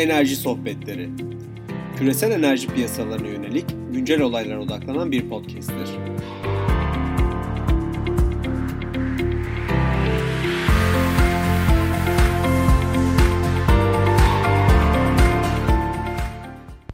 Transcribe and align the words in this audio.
Enerji 0.00 0.36
Sohbetleri. 0.36 1.08
Küresel 1.98 2.30
enerji 2.30 2.68
piyasalarına 2.68 3.28
yönelik 3.28 3.64
güncel 3.92 4.20
olaylara 4.20 4.60
odaklanan 4.60 5.12
bir 5.12 5.28
podcast'tir. 5.28 5.88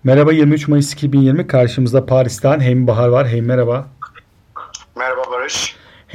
Merhaba 0.05 0.33
23 0.33 0.69
Mayıs 0.69 0.93
2020 0.93 1.47
karşımızda 1.47 2.07
Paris'ten 2.07 2.61
Heymi 2.61 2.87
Bahar 2.87 3.09
var. 3.09 3.25
Merhaba. 3.25 3.47
Merhaba 3.47 3.96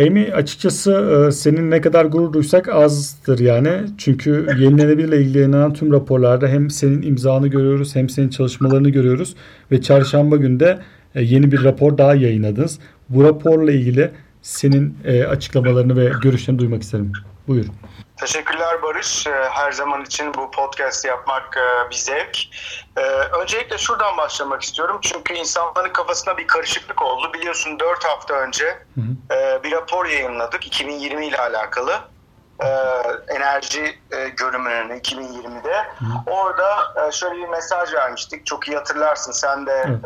Heymi 0.01 0.33
açıkçası 0.33 0.91
e, 1.27 1.31
senin 1.31 1.71
ne 1.71 1.81
kadar 1.81 2.05
gurur 2.05 2.33
duysak 2.33 2.69
azdır 2.69 3.39
yani. 3.39 3.69
Çünkü 3.97 4.47
yenilenebilirle 4.59 5.21
ilgili 5.21 5.37
yayınlanan 5.37 5.73
tüm 5.73 5.91
raporlarda 5.91 6.47
hem 6.47 6.69
senin 6.69 7.01
imzanı 7.01 7.47
görüyoruz 7.47 7.95
hem 7.95 8.09
senin 8.09 8.29
çalışmalarını 8.29 8.89
görüyoruz. 8.89 9.35
Ve 9.71 9.81
çarşamba 9.81 10.37
günde 10.37 10.79
e, 11.15 11.23
yeni 11.23 11.51
bir 11.51 11.63
rapor 11.63 11.97
daha 11.97 12.15
yayınladınız. 12.15 12.79
Bu 13.09 13.23
raporla 13.23 13.71
ilgili 13.71 14.11
senin 14.41 14.97
e, 15.05 15.25
açıklamalarını 15.25 15.97
ve 15.97 16.11
görüşlerini 16.21 16.59
duymak 16.59 16.81
isterim. 16.81 17.13
Buyur. 17.47 17.65
Teşekkürler 18.21 18.81
Barış. 18.81 19.27
Ee, 19.27 19.49
her 19.51 19.71
zaman 19.71 20.01
için 20.01 20.33
bu 20.33 20.51
podcast 20.51 21.05
yapmak 21.05 21.57
e, 21.57 21.89
bir 21.89 21.95
zevk. 21.95 22.37
Ee, 22.97 23.01
öncelikle 23.41 23.77
şuradan 23.77 24.17
başlamak 24.17 24.61
istiyorum. 24.61 24.99
Çünkü 25.01 25.33
insanların 25.33 25.93
kafasında 25.93 26.37
bir 26.37 26.47
karışıklık 26.47 27.01
oldu. 27.01 27.33
Biliyorsun 27.33 27.79
4 27.79 28.05
hafta 28.05 28.33
önce 28.33 28.65
hı 28.95 29.01
hı. 29.01 29.35
E, 29.35 29.63
bir 29.63 29.71
rapor 29.71 30.05
yayınladık 30.05 30.67
2020 30.67 31.27
ile 31.27 31.37
alakalı. 31.37 31.91
Enerji 33.27 33.99
e, 34.11 34.29
görünümünün 34.29 34.99
2020'de. 34.99 35.73
Hı 35.73 36.05
hı. 36.05 36.31
Orada 36.31 37.11
şöyle 37.11 37.35
bir 37.35 37.47
mesaj 37.47 37.93
vermiştik. 37.93 38.45
Çok 38.45 38.67
iyi 38.67 38.77
hatırlarsın. 38.77 39.31
Sen 39.31 39.65
de 39.65 39.99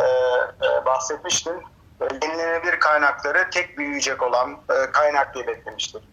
bahsetmiştin. 0.86 1.64
Yenilenebilir 2.02 2.80
kaynakları 2.80 3.50
tek 3.50 3.78
büyüyecek 3.78 4.24
olan 4.24 4.58
kaynak 4.94 5.36
diye 5.36 5.48
beklemiştik. 5.48 6.04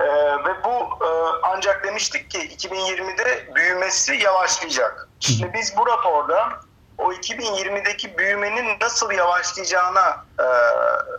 E, 0.00 0.04
ve 0.44 0.64
bu 0.64 1.04
e, 1.04 1.08
ancak 1.42 1.84
demiştik 1.84 2.30
ki 2.30 2.38
2020'de 2.38 3.54
büyümesi 3.54 4.14
yavaşlayacak. 4.14 5.08
Şimdi 5.20 5.52
biz 5.54 5.76
bu 5.76 5.86
raporda 5.86 6.48
o 6.98 7.12
2020'deki 7.12 8.18
büyümenin 8.18 8.76
nasıl 8.80 9.10
yavaşlayacağına 9.10 10.24
e, 10.38 10.46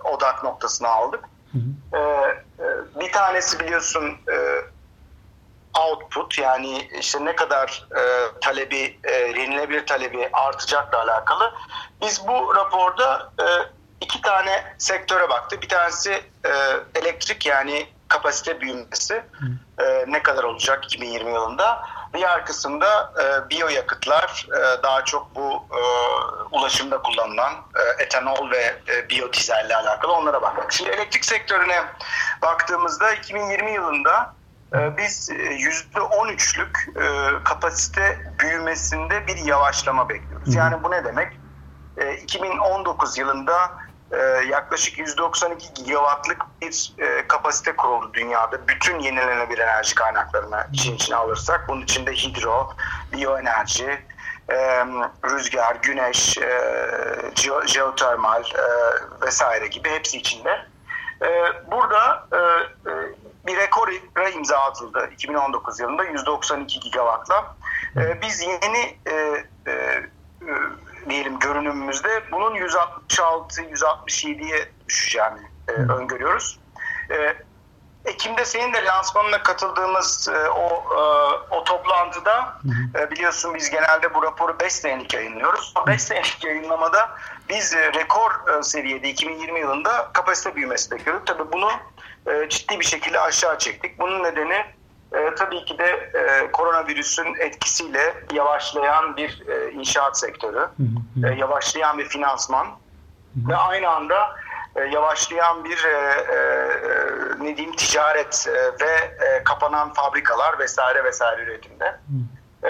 odak 0.08 0.44
noktasını 0.44 0.88
aldık. 0.88 1.24
E, 1.94 1.98
e, 1.98 2.40
bir 3.00 3.12
tanesi 3.12 3.60
biliyorsun 3.60 4.18
e, 4.32 4.62
output 5.80 6.38
yani 6.38 6.90
işte 7.00 7.26
ne 7.26 7.36
kadar 7.36 7.88
e, 7.98 8.02
talebi 8.42 9.00
e, 9.04 9.12
yenilebilir 9.12 9.86
talebi 9.86 10.30
artacakla 10.34 11.02
alakalı. 11.02 11.54
Biz 12.02 12.28
bu 12.28 12.56
raporda 12.56 13.32
e, 13.40 13.46
iki 14.06 14.22
tane 14.22 14.64
sektöre 14.78 15.30
baktık. 15.30 15.62
Bir 15.62 15.70
tanesi 15.70 16.12
e, 16.46 16.52
elektrik 17.00 17.46
yani 17.46 17.88
kapasite 18.08 18.62
büyümesi 18.62 19.24
e, 19.80 20.06
ne 20.08 20.24
kadar 20.24 20.44
olacak 20.44 20.86
2020 20.86 21.32
yılında. 21.32 21.84
Diğer 22.14 22.46
kısımda 22.46 23.14
e, 23.24 23.50
biyoyakıtlar 23.50 24.48
e, 24.50 24.84
daha 24.84 25.04
çok 25.06 25.36
bu 25.36 25.66
e, 25.72 25.82
ulaşımda 26.52 27.02
kullanılan 27.02 27.54
e, 27.54 28.04
etanol 28.04 28.52
ve 28.52 28.76
e, 28.88 29.10
biyodizelle 29.10 29.76
alakalı 29.76 30.14
onlara 30.14 30.42
bakmak. 30.42 30.74
Şimdi 30.74 30.90
elektrik 30.90 31.26
sektörüne 31.26 31.84
baktığımızda 32.42 33.14
2020 33.14 33.72
yılında 33.72 34.34
e, 34.74 34.98
biz 34.98 35.30
%13'lük 35.30 37.00
e, 37.02 37.44
kapasite 37.44 38.34
büyümesinde 38.40 39.28
bir 39.28 39.38
yavaşlama 39.38 40.10
bekliyoruz. 40.10 40.56
Yani 40.56 40.84
bu 40.84 40.92
ne 40.92 41.06
demek? 41.06 41.34
E, 41.98 42.14
2019 42.14 43.18
yılında 43.18 43.72
e, 44.12 44.18
yaklaşık 44.50 44.98
192 44.98 45.74
gigawattlık 45.74 46.42
bir 46.62 46.94
e, 46.98 47.28
kapasite 47.28 47.76
kuruldu 47.76 48.14
dünyada. 48.14 48.68
Bütün 48.68 49.00
yenilenebilir 49.00 49.60
enerji 49.60 49.96
kaynaklarını 49.96 50.68
için 50.74 50.96
içine 50.96 51.16
alırsak. 51.16 51.66
Bunun 51.68 51.82
içinde 51.82 52.14
hidro, 52.14 52.74
biyoenerji, 53.14 54.00
e, 54.50 54.86
rüzgar, 55.26 55.76
güneş, 55.76 56.38
e, 56.38 56.62
jeotermal 57.66 58.44
e, 58.44 58.66
vesaire 59.26 59.68
gibi 59.68 59.90
hepsi 59.90 60.18
içinde. 60.18 60.66
E, 61.22 61.30
burada 61.72 62.28
e, 62.34 62.40
bir 63.48 63.58
rekora 63.58 64.30
imza 64.30 64.58
atıldı 64.58 65.10
2019 65.14 65.80
yılında 65.80 66.04
192 66.04 66.80
gigawattla. 66.80 67.56
E, 67.98 68.22
biz 68.22 68.42
yeni 68.42 68.98
e, 69.08 69.46
e, 69.68 70.04
diyelim 71.10 71.40
görünümümüzde 71.40 72.24
bunun 72.32 72.56
166-167'ye 72.56 74.70
düşeceğini 74.88 75.42
e, 75.68 75.72
öngörüyoruz. 75.72 76.60
E, 77.10 77.36
Ekim'de 78.06 78.46
senin 78.46 78.74
de 78.74 78.86
lansmanına 78.86 79.44
katıldığımız 79.44 80.28
e, 80.28 80.50
o 80.50 80.70
e, 80.70 81.00
o 81.56 81.64
toplantıda 81.64 82.58
e, 83.00 83.12
biliyorsun 83.12 83.56
biz 83.56 83.70
genelde 83.70 84.14
bu 84.14 84.24
raporu 84.24 84.60
5 84.60 84.74
senelik 84.74 85.14
yayınlıyoruz. 85.14 85.74
O 85.84 85.88
5 85.88 86.02
senelik 86.02 86.44
yayınlamada 86.44 87.10
biz 87.50 87.74
e, 87.74 87.94
rekor 87.94 88.60
e, 88.60 88.64
seviyede 88.64 89.10
2020 89.10 89.60
yılında 89.60 90.10
kapasite 90.14 90.56
büyümesi 90.56 90.92
bekliyorduk. 90.92 91.28
Tabii 91.28 91.52
bunu 91.52 91.72
e, 92.28 92.50
ciddi 92.50 92.80
bir 92.80 92.86
şekilde 92.86 93.20
aşağı 93.20 93.60
çektik. 93.60 94.00
Bunun 94.00 94.24
nedeni 94.24 94.66
e, 95.14 95.36
tabii 95.36 95.66
ki 95.66 95.78
de 95.78 96.10
e, 96.14 96.52
koronavirüsün 96.52 97.36
etkisiyle 97.40 98.14
yavaşlayan 98.34 99.18
bir 99.18 99.44
e, 99.48 99.72
inşaat 99.72 100.20
sektörü, 100.20 100.70
e, 101.24 101.28
yavaşlayan 101.28 101.98
bir 101.98 102.06
finansman 102.06 102.68
ve 103.36 103.56
aynı 103.56 103.90
anda 103.90 104.36
e, 104.76 104.82
yavaşlayan 104.82 105.64
bir 105.64 105.84
e, 105.84 105.90
e, 105.90 106.38
ne 107.40 107.58
diyeyim 107.58 107.76
ticaret 107.76 108.48
e, 108.48 108.86
ve 108.86 109.26
e, 109.26 109.44
kapanan 109.44 109.94
fabrikalar 109.94 110.60
vesaire 110.60 111.04
vesaire 111.04 111.42
üretimde. 111.42 112.00
E, 112.64 112.70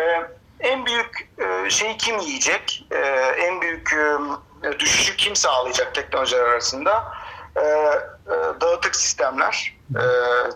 en 0.59 0.85
büyük 0.85 1.29
e, 1.38 1.69
şeyi 1.69 1.97
kim 1.97 2.19
yiyecek? 2.19 2.88
E, 2.91 2.97
en 3.38 3.62
büyük 3.62 3.94
e, 4.63 4.79
düşüşü 4.79 5.16
kim 5.16 5.35
sağlayacak 5.35 5.96
teknolojiler 5.96 6.44
arasında? 6.44 7.13
E, 7.55 7.61
e, 7.61 8.61
dağıtık 8.61 8.95
sistemler, 8.95 9.77
e, 9.95 10.03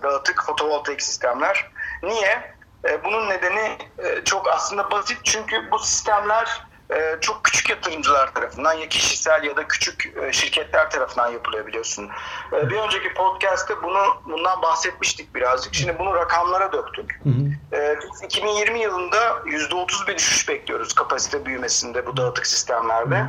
dağıtık 0.04 0.44
fotovoltaik 0.46 1.02
sistemler. 1.02 1.72
Niye? 2.04 2.54
E, 2.86 3.04
bunun 3.04 3.30
nedeni 3.30 3.78
e, 3.98 4.24
çok 4.26 4.48
aslında 4.48 4.92
basit 4.92 5.18
çünkü 5.24 5.72
bu 5.72 5.80
sistemler 5.80 6.70
e, 6.94 7.18
çok 7.22 7.44
küçük 7.44 7.70
yatırımcılar 7.70 8.34
tarafından 8.34 8.74
ya 8.74 8.90
kişisel 8.90 9.44
ya 9.44 9.58
da 9.58 9.68
küçük 9.68 10.14
e, 10.24 10.34
şirketler 10.34 10.90
tarafından 10.90 11.28
yapılıyor 11.28 11.68
biliyorsun. 11.68 12.10
E, 12.54 12.70
bir 12.70 12.76
önceki 12.76 13.14
podcast'te 13.14 13.84
bunu 13.84 14.22
bundan 14.26 14.62
bahsetmiştik 14.62 15.36
birazcık. 15.36 15.76
Şimdi 15.76 16.00
bunu 16.00 16.16
rakamlara 16.16 16.72
döktük. 16.72 17.22
Hı 17.24 17.30
hı. 17.30 17.78
E, 17.82 18.00
biz 18.02 18.22
2020 18.22 18.80
yılında 18.80 19.18
%30 19.46 20.08
bir 20.08 20.18
düşüş 20.18 20.50
bekliyoruz 20.50 20.94
kapasite 20.94 21.46
büyümesinde 21.46 22.06
bu 22.06 22.18
dağıtık 22.18 22.48
sistemlerde. 22.48 23.26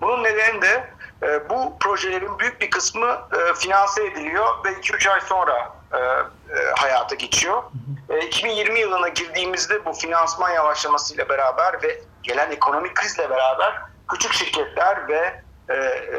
Bunun 0.00 0.24
nedeni 0.24 0.62
de 0.62 0.90
e, 1.22 1.50
bu 1.50 1.78
projelerin 1.80 2.38
büyük 2.38 2.60
bir 2.60 2.70
kısmı 2.70 3.06
e, 3.06 3.54
finanse 3.54 4.06
ediliyor 4.06 4.64
ve 4.64 4.68
2-3 4.68 5.10
ay 5.10 5.20
sonra 5.20 5.72
e, 5.92 5.98
hayata 6.76 7.14
geçiyor. 7.14 7.62
E, 8.08 8.26
2020 8.26 8.80
yılına 8.80 9.08
girdiğimizde 9.08 9.84
bu 9.84 9.92
finansman 9.92 10.50
yavaşlamasıyla 10.50 11.28
beraber 11.28 11.82
ve 11.82 12.00
gelen 12.22 12.50
ekonomik 12.50 12.94
krizle 12.94 13.30
beraber 13.30 13.82
küçük 14.10 14.32
şirketler 14.32 15.08
ve 15.08 15.42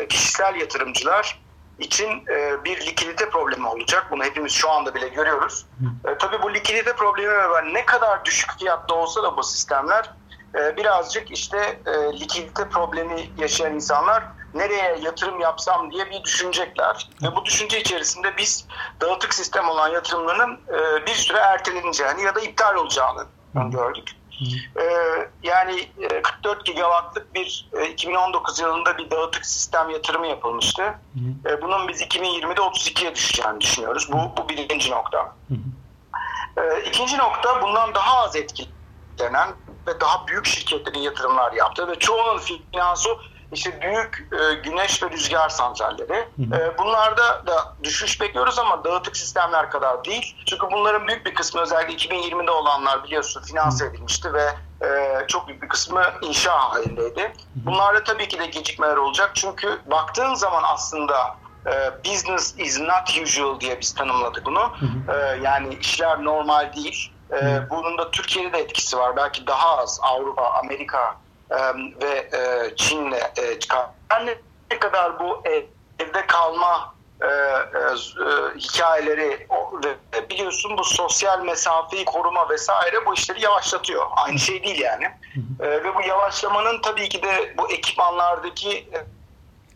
kişisel 0.09 0.55
yatırımcılar 0.55 1.43
için 1.79 2.25
bir 2.65 2.85
likidite 2.85 3.29
problemi 3.29 3.67
olacak. 3.67 4.07
Bunu 4.11 4.23
hepimiz 4.23 4.51
şu 4.51 4.71
anda 4.71 4.95
bile 4.95 5.07
görüyoruz. 5.07 5.65
Tabii 6.19 6.41
bu 6.41 6.53
likidite 6.53 6.95
problemi 6.95 7.49
var. 7.49 7.73
Ne 7.73 7.85
kadar 7.85 8.25
düşük 8.25 8.59
fiyatta 8.59 8.93
olsa 8.95 9.23
da 9.23 9.37
bu 9.37 9.43
sistemler 9.43 10.13
birazcık 10.53 11.31
işte 11.31 11.79
likidite 12.13 12.69
problemi 12.69 13.29
yaşayan 13.37 13.73
insanlar 13.73 14.23
nereye 14.53 14.97
yatırım 15.01 15.39
yapsam 15.39 15.91
diye 15.91 16.09
bir 16.09 16.23
düşünecekler. 16.23 17.09
Ve 17.23 17.35
bu 17.35 17.45
düşünce 17.45 17.81
içerisinde 17.81 18.37
biz 18.37 18.67
dağıtık 19.01 19.33
sistem 19.33 19.69
olan 19.69 19.89
yatırımların 19.89 20.59
e, 20.69 21.05
bir 21.05 21.15
süre 21.15 21.37
erteleneceğini 21.37 22.23
ya 22.23 22.35
da 22.35 22.39
iptal 22.39 22.75
olacağını 22.75 23.25
gördük. 23.55 24.11
E, 24.79 24.83
yani 25.43 25.89
44 26.23 26.69
e, 26.69 26.71
gigawattlık 26.71 27.35
bir 27.35 27.69
2019 27.91 28.59
yılında 28.59 28.97
bir 28.97 29.11
dağıtık 29.11 29.45
sistem 29.45 29.89
yatırımı 29.89 30.27
yapılmıştı. 30.27 30.93
bunun 31.61 31.87
biz 31.87 32.01
2020'de 32.01 32.61
32'ye 32.61 33.15
düşeceğini 33.15 33.61
düşünüyoruz. 33.61 34.11
Bu, 34.11 34.17
bu 34.37 34.49
birinci 34.49 34.91
nokta. 34.91 35.35
İkinci 36.85 37.17
nokta 37.17 37.61
bundan 37.61 37.95
daha 37.95 38.17
az 38.17 38.35
etkilenen 38.35 39.49
ve 39.87 39.99
daha 39.99 40.27
büyük 40.27 40.45
şirketlerin 40.45 40.99
yatırımlar 40.99 41.51
yaptığı 41.53 41.87
ve 41.87 41.99
çoğunun 41.99 42.37
finansı 42.37 43.09
işte 43.53 43.81
büyük 43.81 44.27
e, 44.31 44.53
güneş 44.53 45.03
ve 45.03 45.09
rüzgar 45.09 45.49
santralleri. 45.49 46.27
E, 46.53 46.77
bunlarda 46.77 47.47
da 47.47 47.73
düşüş 47.83 48.21
bekliyoruz 48.21 48.59
ama 48.59 48.83
dağıtık 48.83 49.17
sistemler 49.17 49.69
kadar 49.69 50.05
değil. 50.05 50.35
Çünkü 50.45 50.67
bunların 50.71 51.07
büyük 51.07 51.25
bir 51.25 51.35
kısmı 51.35 51.61
özellikle 51.61 52.15
2020'de 52.15 52.51
olanlar 52.51 53.03
biliyorsun 53.03 53.41
finanse 53.41 53.85
edilmişti 53.85 54.33
ve 54.33 54.45
e, 54.85 55.19
çok 55.27 55.47
büyük 55.47 55.61
bir 55.61 55.69
kısmı 55.69 56.03
inşa 56.21 56.59
halindeydi. 56.71 57.33
Bunlarda 57.55 58.03
tabii 58.03 58.27
ki 58.27 58.39
de 58.39 58.45
gecikmeler 58.45 58.97
olacak. 58.97 59.31
Çünkü 59.33 59.79
baktığın 59.85 60.33
zaman 60.33 60.63
aslında 60.65 61.35
e, 61.65 62.03
business 62.05 62.55
is 62.57 62.79
not 62.79 63.21
usual 63.23 63.59
diye 63.59 63.79
biz 63.81 63.95
tanımladık 63.95 64.45
bunu. 64.45 64.73
E, 65.13 65.39
yani 65.43 65.75
işler 65.75 66.23
normal 66.23 66.73
değil. 66.73 67.13
E, 67.31 67.69
bunun 67.69 67.97
da 67.97 68.11
Türkiye'de 68.11 68.53
de 68.53 68.59
etkisi 68.59 68.97
var. 68.97 69.15
Belki 69.15 69.47
daha 69.47 69.77
az 69.77 69.99
Avrupa, 70.03 70.43
Amerika 70.43 71.15
ve 72.01 72.29
e, 72.37 72.75
Çin'le 72.75 73.13
e. 73.13 73.59
Her 74.09 74.25
ne 74.71 74.79
kadar 74.79 75.19
bu 75.19 75.41
ev, 75.45 75.63
evde 75.99 76.27
kalma 76.27 76.93
e, 77.21 77.25
e, 77.25 77.29
e, 77.29 78.59
hikayeleri 78.59 79.47
biliyorsun 80.29 80.77
bu 80.77 80.83
sosyal 80.83 81.43
mesafeyi 81.43 82.05
koruma 82.05 82.49
vesaire 82.49 83.05
bu 83.05 83.13
işleri 83.13 83.41
yavaşlatıyor. 83.41 84.05
Aynı 84.15 84.39
şey 84.39 84.63
değil 84.63 84.79
yani. 84.79 85.05
E, 85.59 85.69
ve 85.69 85.95
bu 85.95 86.01
yavaşlamanın 86.01 86.81
tabii 86.81 87.09
ki 87.09 87.23
de 87.23 87.53
bu 87.57 87.71
ekipmanlardaki 87.71 88.77
e, 88.77 88.97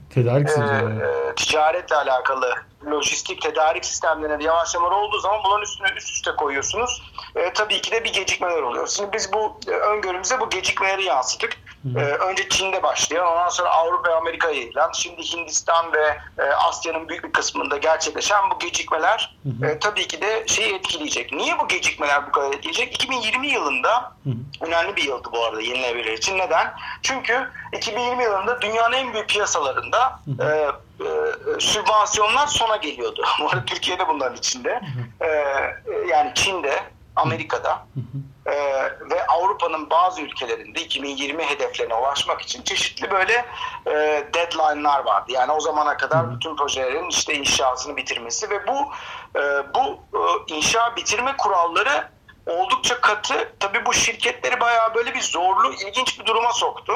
Tedarik 0.09 0.49
e, 0.49 0.51
e, 0.51 1.35
ticaretle 1.35 1.95
alakalı 1.95 2.55
lojistik 2.91 3.41
tedarik 3.41 3.85
sistemlerinde 3.85 4.43
yavaşlamalar 4.43 4.91
olduğu 4.91 5.19
zaman 5.19 5.39
bunların 5.43 5.63
üstüne 5.63 5.87
üst 5.97 6.09
üste 6.09 6.31
koyuyorsunuz. 6.35 7.13
E, 7.35 7.53
tabii 7.53 7.81
ki 7.81 7.91
de 7.91 8.03
bir 8.03 8.13
gecikmeler 8.13 8.61
oluyor. 8.61 8.87
Şimdi 8.87 9.13
biz 9.13 9.33
bu 9.33 9.59
e, 9.67 9.71
öngörümüze 9.71 10.39
bu 10.39 10.49
gecikmeleri 10.49 11.03
yansıttık. 11.03 11.57
E, 11.95 11.99
önce 11.99 12.49
Çin'de 12.49 12.83
başlayan, 12.83 13.27
ondan 13.27 13.49
sonra 13.49 13.69
Avrupa 13.69 14.09
ve 14.09 14.15
Amerika'ya 14.15 14.53
yayılan, 14.53 14.91
şimdi 14.93 15.21
Hindistan 15.21 15.93
ve 15.93 16.17
e, 16.37 16.43
Asya'nın 16.43 17.09
büyük 17.09 17.23
bir 17.23 17.31
kısmında 17.31 17.77
gerçekleşen 17.77 18.49
bu 18.51 18.59
gecikmeler 18.59 19.37
e, 19.63 19.79
tabii 19.79 20.07
ki 20.07 20.21
de 20.21 20.47
şeyi 20.47 20.73
etkileyecek. 20.73 21.33
Niye 21.33 21.59
bu 21.59 21.67
gecikmeler 21.67 22.27
bu 22.27 22.31
kadar 22.31 22.47
etkileyecek? 22.47 22.95
2020 22.95 23.47
yılında 23.47 24.13
önemli 24.61 24.95
bir 24.95 25.03
yıldı 25.03 25.29
bu 25.31 25.45
arada 25.45 25.61
yenilenebilir 25.61 26.11
için. 26.11 26.37
Neden? 26.37 26.73
Çünkü 27.01 27.49
2020 27.77 28.23
yılında 28.23 28.61
dünyanın 28.61 28.95
en 28.95 29.13
büyük 29.13 29.29
piyasalarında 29.29 30.19
e, 30.41 30.45
e, 30.45 31.09
sübvansiyonlar 31.59 32.47
sona 32.47 32.75
geliyordu. 32.75 33.25
Bu 33.41 33.49
arada 33.49 33.65
Türkiye'de 33.65 34.07
bunların 34.07 34.37
içinde. 34.37 34.81
E, 35.21 35.27
yani 36.09 36.31
Çin'de, 36.35 36.79
Amerika'da 37.17 37.87
e, 38.45 38.53
ve 39.09 39.27
Avrupa'nın 39.27 39.89
bazı 39.89 40.21
ülkelerinde 40.21 40.81
2020 40.81 41.43
hedeflerine 41.43 41.93
ulaşmak 41.93 42.41
için 42.41 42.63
çeşitli 42.63 43.11
böyle 43.11 43.45
e, 43.85 44.23
deadline'lar 44.33 45.05
vardı. 45.05 45.31
Yani 45.31 45.51
o 45.51 45.59
zamana 45.59 45.97
kadar 45.97 46.35
bütün 46.35 46.55
projelerin 46.55 47.09
işte 47.09 47.33
inşasını 47.33 47.97
bitirmesi 47.97 48.49
ve 48.49 48.67
bu 48.67 48.91
e, 49.39 49.41
bu 49.73 49.99
e, 50.17 50.55
inşa 50.55 50.95
bitirme 50.95 51.37
kuralları 51.37 52.16
oldukça 52.47 53.01
katı. 53.01 53.53
Tabii 53.59 53.85
bu 53.85 53.93
şirketleri 53.93 54.59
bayağı 54.59 54.95
böyle 54.95 55.13
bir 55.13 55.21
zorlu, 55.21 55.73
ilginç 55.73 56.19
bir 56.19 56.25
duruma 56.25 56.53
soktu. 56.53 56.93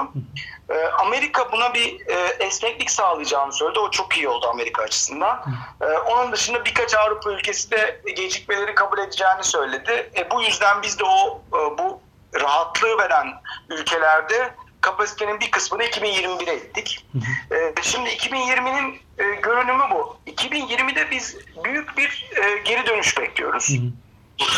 Ee, 0.69 0.73
Amerika 0.99 1.51
buna 1.51 1.73
bir 1.73 2.07
e, 2.07 2.45
esneklik 2.45 2.91
sağlayacağını 2.91 3.53
söyledi. 3.53 3.79
O 3.79 3.91
çok 3.91 4.17
iyi 4.17 4.27
oldu 4.27 4.47
Amerika 4.47 4.83
açısından. 4.83 5.43
Ee, 5.81 5.85
onun 5.85 6.31
dışında 6.31 6.65
birkaç 6.65 6.95
Avrupa 6.95 7.31
ülkesi 7.31 7.71
de 7.71 8.01
gecikmeleri 8.15 8.75
kabul 8.75 8.97
edeceğini 8.97 9.43
söyledi. 9.43 10.11
E, 10.17 10.31
bu 10.31 10.41
yüzden 10.41 10.81
biz 10.81 10.99
de 10.99 11.03
o 11.03 11.41
e, 11.53 11.77
bu 11.77 12.01
rahatlığı 12.39 12.97
veren 12.97 13.27
ülkelerde 13.69 14.55
kapasitenin 14.81 15.39
bir 15.39 15.51
kısmını 15.51 15.83
2021'e 15.83 16.53
ettik. 16.53 17.05
Ee, 17.51 17.73
şimdi 17.81 18.09
2020'nin 18.09 18.99
e, 19.17 19.35
görünümü 19.35 19.83
bu. 19.91 20.17
2020'de 20.27 21.11
biz 21.11 21.37
büyük 21.63 21.97
bir 21.97 22.29
e, 22.43 22.57
geri 22.57 22.85
dönüş 22.85 23.17
bekliyoruz. 23.17 23.69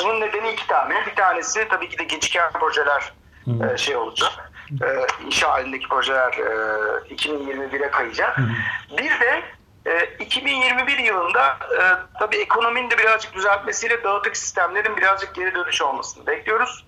Bunun 0.04 0.22
nedeni 0.22 0.52
iki 0.52 0.68
tane. 0.68 1.06
Bir 1.06 1.16
tanesi 1.16 1.68
tabii 1.70 1.90
ki 1.90 1.98
de 1.98 2.04
geciken 2.04 2.52
projeler 2.52 3.14
e, 3.74 3.78
şey 3.78 3.96
olacak. 3.96 4.32
E, 4.72 4.88
inşa 5.26 5.52
halindeki 5.52 5.88
projeler 5.88 6.34
e, 6.34 7.16
2021'e 7.16 7.92
kayacak. 7.92 8.38
Bir 8.98 9.20
de 9.20 9.44
e, 9.86 10.16
2021 10.20 10.98
yılında 10.98 11.48
e, 11.48 11.82
tabii 12.20 12.38
ekonominin 12.38 12.90
de 12.90 12.98
birazcık 12.98 13.34
düzeltmesiyle 13.34 14.04
dağıtık 14.04 14.38
sistemlerin 14.38 14.98
birazcık 14.98 15.36
geri 15.36 15.56
dönüş 15.56 15.82
olmasını 15.82 16.28
bekliyoruz. 16.28 16.86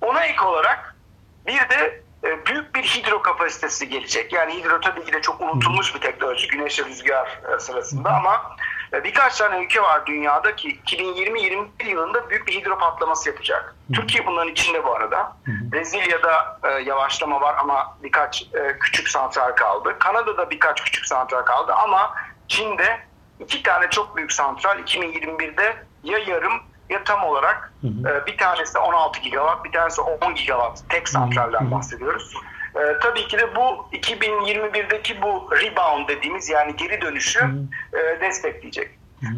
Ona 0.00 0.24
ek 0.24 0.44
olarak 0.44 0.94
bir 1.46 1.68
de 1.68 2.03
büyük 2.46 2.74
bir 2.74 2.82
hidro 2.82 3.22
kapasitesi 3.22 3.88
gelecek. 3.88 4.32
Yani 4.32 4.54
hidro 4.54 4.80
tabii 4.80 5.04
ki 5.04 5.12
de 5.12 5.20
çok 5.20 5.40
unutulmuş 5.40 5.94
bir 5.94 6.00
teknoloji 6.00 6.48
güneş 6.48 6.80
ve 6.80 6.84
rüzgar 6.84 7.40
e, 7.54 7.58
sırasında 7.58 8.10
ama 8.10 8.56
e, 8.92 9.04
birkaç 9.04 9.38
tane 9.38 9.64
ülke 9.64 9.82
var 9.82 10.06
dünyada 10.06 10.56
ki 10.56 10.78
2020-21 10.86 11.88
yılında 11.88 12.30
büyük 12.30 12.46
bir 12.46 12.52
hidro 12.52 12.78
patlaması 12.78 13.28
yapacak. 13.28 13.74
Türkiye 13.94 14.26
bunların 14.26 14.52
içinde 14.52 14.84
bu 14.84 14.94
arada. 14.94 15.36
Brezilya'da 15.46 16.60
e, 16.64 16.68
yavaşlama 16.68 17.40
var 17.40 17.54
ama 17.58 17.98
birkaç 18.02 18.42
e, 18.42 18.78
küçük 18.78 19.08
santral 19.08 19.52
kaldı. 19.52 19.96
Kanada'da 19.98 20.50
birkaç 20.50 20.84
küçük 20.84 21.06
santral 21.06 21.42
kaldı 21.42 21.72
ama 21.72 22.14
Çin'de 22.48 23.00
iki 23.40 23.62
tane 23.62 23.90
çok 23.90 24.16
büyük 24.16 24.32
santral 24.32 24.78
2021'de 24.78 25.76
ya 26.04 26.18
yarım 26.18 26.62
ya 26.90 27.04
tam 27.04 27.24
olarak 27.24 27.72
e, 27.84 28.26
bir 28.26 28.36
tanesi 28.38 28.78
16 28.78 29.20
gigawatt, 29.20 29.64
bir 29.64 29.72
tanesi 29.72 30.00
10 30.00 30.34
gigawatt 30.34 30.78
tek 30.88 31.08
santralden 31.08 31.70
bahsediyoruz. 31.70 32.34
E, 32.74 32.98
tabii 33.02 33.28
ki 33.28 33.38
de 33.38 33.56
bu 33.56 33.86
2021'deki 33.92 35.22
bu 35.22 35.50
rebound 35.52 36.08
dediğimiz 36.08 36.48
yani 36.48 36.76
geri 36.76 37.00
dönüşü 37.00 37.50
e, 37.92 38.20
destekleyecek. 38.20 38.90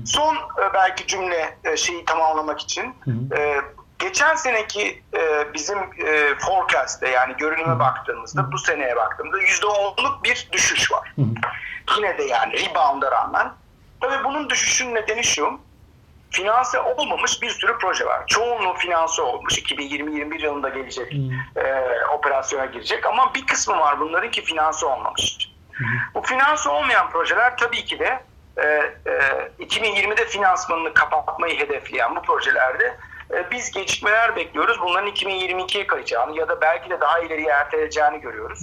Son 0.05 0.37
e, 0.37 0.75
belki 0.75 1.07
cümle 1.07 1.59
e, 1.65 1.77
şeyi 1.77 2.05
tamamlamak 2.05 2.61
için 2.61 2.95
e, 3.37 3.61
geçen 3.99 4.35
seneki 4.35 5.03
e, 5.17 5.55
bizim 5.55 5.79
e, 5.79 6.35
forecast'te 6.39 7.09
yani 7.09 7.37
görünüme 7.37 7.79
baktığımızda 7.79 8.53
bu 8.53 8.59
seneye 8.59 8.97
baktığımızda 8.97 9.39
%10'luk 9.39 10.25
bir 10.25 10.49
düşüş 10.53 10.93
var. 10.93 11.15
Yine 11.97 12.19
de 12.19 12.23
yani 12.25 12.53
rebound'a 12.53 13.11
rağmen. 13.11 13.53
Tabii 14.01 14.25
bunun 14.25 14.51
düşüşün 14.51 14.95
nedeni 14.95 15.25
şu 15.25 15.61
finanse 16.37 16.81
olmamış 16.81 17.43
bir 17.43 17.51
sürü 17.51 17.79
proje 17.79 18.07
var. 18.07 18.27
Çoğunluğu 18.27 18.75
finanse 18.75 19.23
olmuş. 19.23 19.59
2020-21 19.59 20.43
yılında 20.43 20.69
gelecek, 20.69 21.13
e, 21.57 21.85
operasyona 22.15 22.67
girecek. 22.67 23.07
Ama 23.07 23.35
bir 23.35 23.47
kısmı 23.47 23.79
var 23.79 24.01
bunların 24.01 24.31
ki 24.31 24.43
finanse 24.45 24.87
olmamış. 24.87 25.51
Bu 26.15 26.23
finanse 26.23 26.69
olmayan 26.69 27.11
projeler 27.11 27.57
tabii 27.57 27.85
ki 27.85 27.99
de 27.99 28.23
e, 28.57 28.63
e, 29.61 29.65
2020'de 29.65 30.27
finansmanını 30.27 30.95
kapatmayı 30.95 31.59
hedefleyen 31.59 32.17
bu 32.17 32.23
projelerde 32.23 32.97
e, 33.35 33.51
biz 33.51 33.71
gecikmeler 33.71 34.37
bekliyoruz. 34.37 34.81
Bunların 34.81 35.11
2022'ye 35.11 35.87
kayacağını 35.87 36.39
ya 36.39 36.49
da 36.49 36.61
belki 36.61 36.91
de 36.91 37.01
daha 37.01 37.19
ileriye 37.19 37.51
erteleyeceğini 37.51 38.21
görüyoruz. 38.21 38.63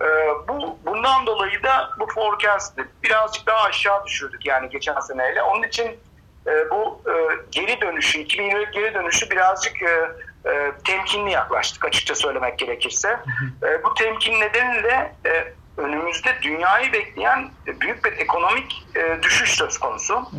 E, 0.00 0.06
bu 0.48 0.78
bundan 0.86 1.26
dolayı 1.26 1.62
da 1.62 1.90
bu 2.00 2.06
forecast'ı 2.06 2.88
birazcık 3.02 3.46
daha 3.46 3.62
aşağı 3.62 4.06
düşürdük 4.06 4.46
yani 4.46 4.68
geçen 4.68 5.00
seneyle. 5.00 5.42
Onun 5.42 5.62
için 5.62 6.00
e, 6.46 6.70
bu 6.70 7.02
e, 7.10 7.14
geri 7.50 7.80
dönüşü, 7.80 8.18
2020 8.18 8.70
geri 8.70 8.94
dönüşü 8.94 9.30
birazcık 9.30 9.82
e, 9.82 10.10
e, 10.50 10.72
temkinli 10.84 11.30
yaklaştık 11.30 11.84
açıkça 11.84 12.14
söylemek 12.14 12.58
gerekirse. 12.58 13.20
E, 13.62 13.84
bu 13.84 13.94
temkin 13.94 14.40
nedeniyle 14.40 15.14
e, 15.26 15.52
önümüzde 15.76 16.30
dünyayı 16.42 16.92
bekleyen 16.92 17.50
büyük 17.80 18.04
bir 18.04 18.12
ekonomik 18.12 18.86
e, 18.96 19.22
düşüş 19.22 19.50
söz 19.50 19.78
konusu. 19.78 20.30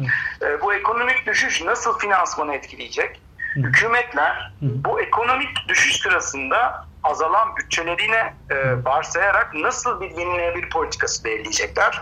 E, 0.41 0.61
bu 0.61 0.73
ekonomik 0.73 1.25
düşüş 1.25 1.61
nasıl 1.61 1.99
finansmanı 1.99 2.55
etkileyecek? 2.55 3.21
Hükümetler 3.55 4.53
bu 4.61 5.01
ekonomik 5.01 5.49
düşüş 5.67 5.97
sırasında 5.97 6.87
azalan 7.03 7.55
bütçelerine 7.57 8.33
e, 8.49 8.85
varsayarak 8.85 9.53
nasıl 9.53 10.01
bir 10.01 10.09
yenilenebilir 10.09 10.69
politikası 10.69 11.23
belirleyecekler? 11.23 12.01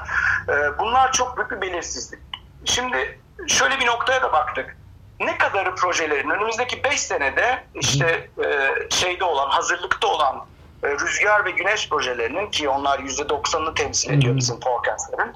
E, 0.50 0.80
bunlar 0.80 1.12
çok 1.12 1.38
büyük 1.38 1.52
bir 1.52 1.62
belirsizlik. 1.62 2.20
Şimdi 2.66 3.20
şöyle 3.48 3.80
bir 3.80 3.86
noktaya 3.86 4.22
da 4.22 4.34
baktık. 4.34 4.78
Ne 5.20 5.38
kadarı 5.38 5.76
projelerin 5.76 6.30
önümüzdeki 6.30 6.84
5 6.84 7.00
senede 7.00 7.64
işte 7.76 8.30
e, 8.46 8.70
şeyde 8.90 9.24
olan, 9.24 9.50
hazırlıkta 9.50 10.08
olan 10.08 10.46
e, 10.84 10.90
rüzgar 10.90 11.46
ve 11.46 11.52
güneş 11.52 11.90
projelerinin 11.90 12.52
ki 12.52 12.70
onlar 12.70 13.00
%90'ını 13.00 13.74
temsil 13.74 14.14
ediyor 14.14 14.36
bizim 14.36 14.60
forecastlerin. 14.60 15.34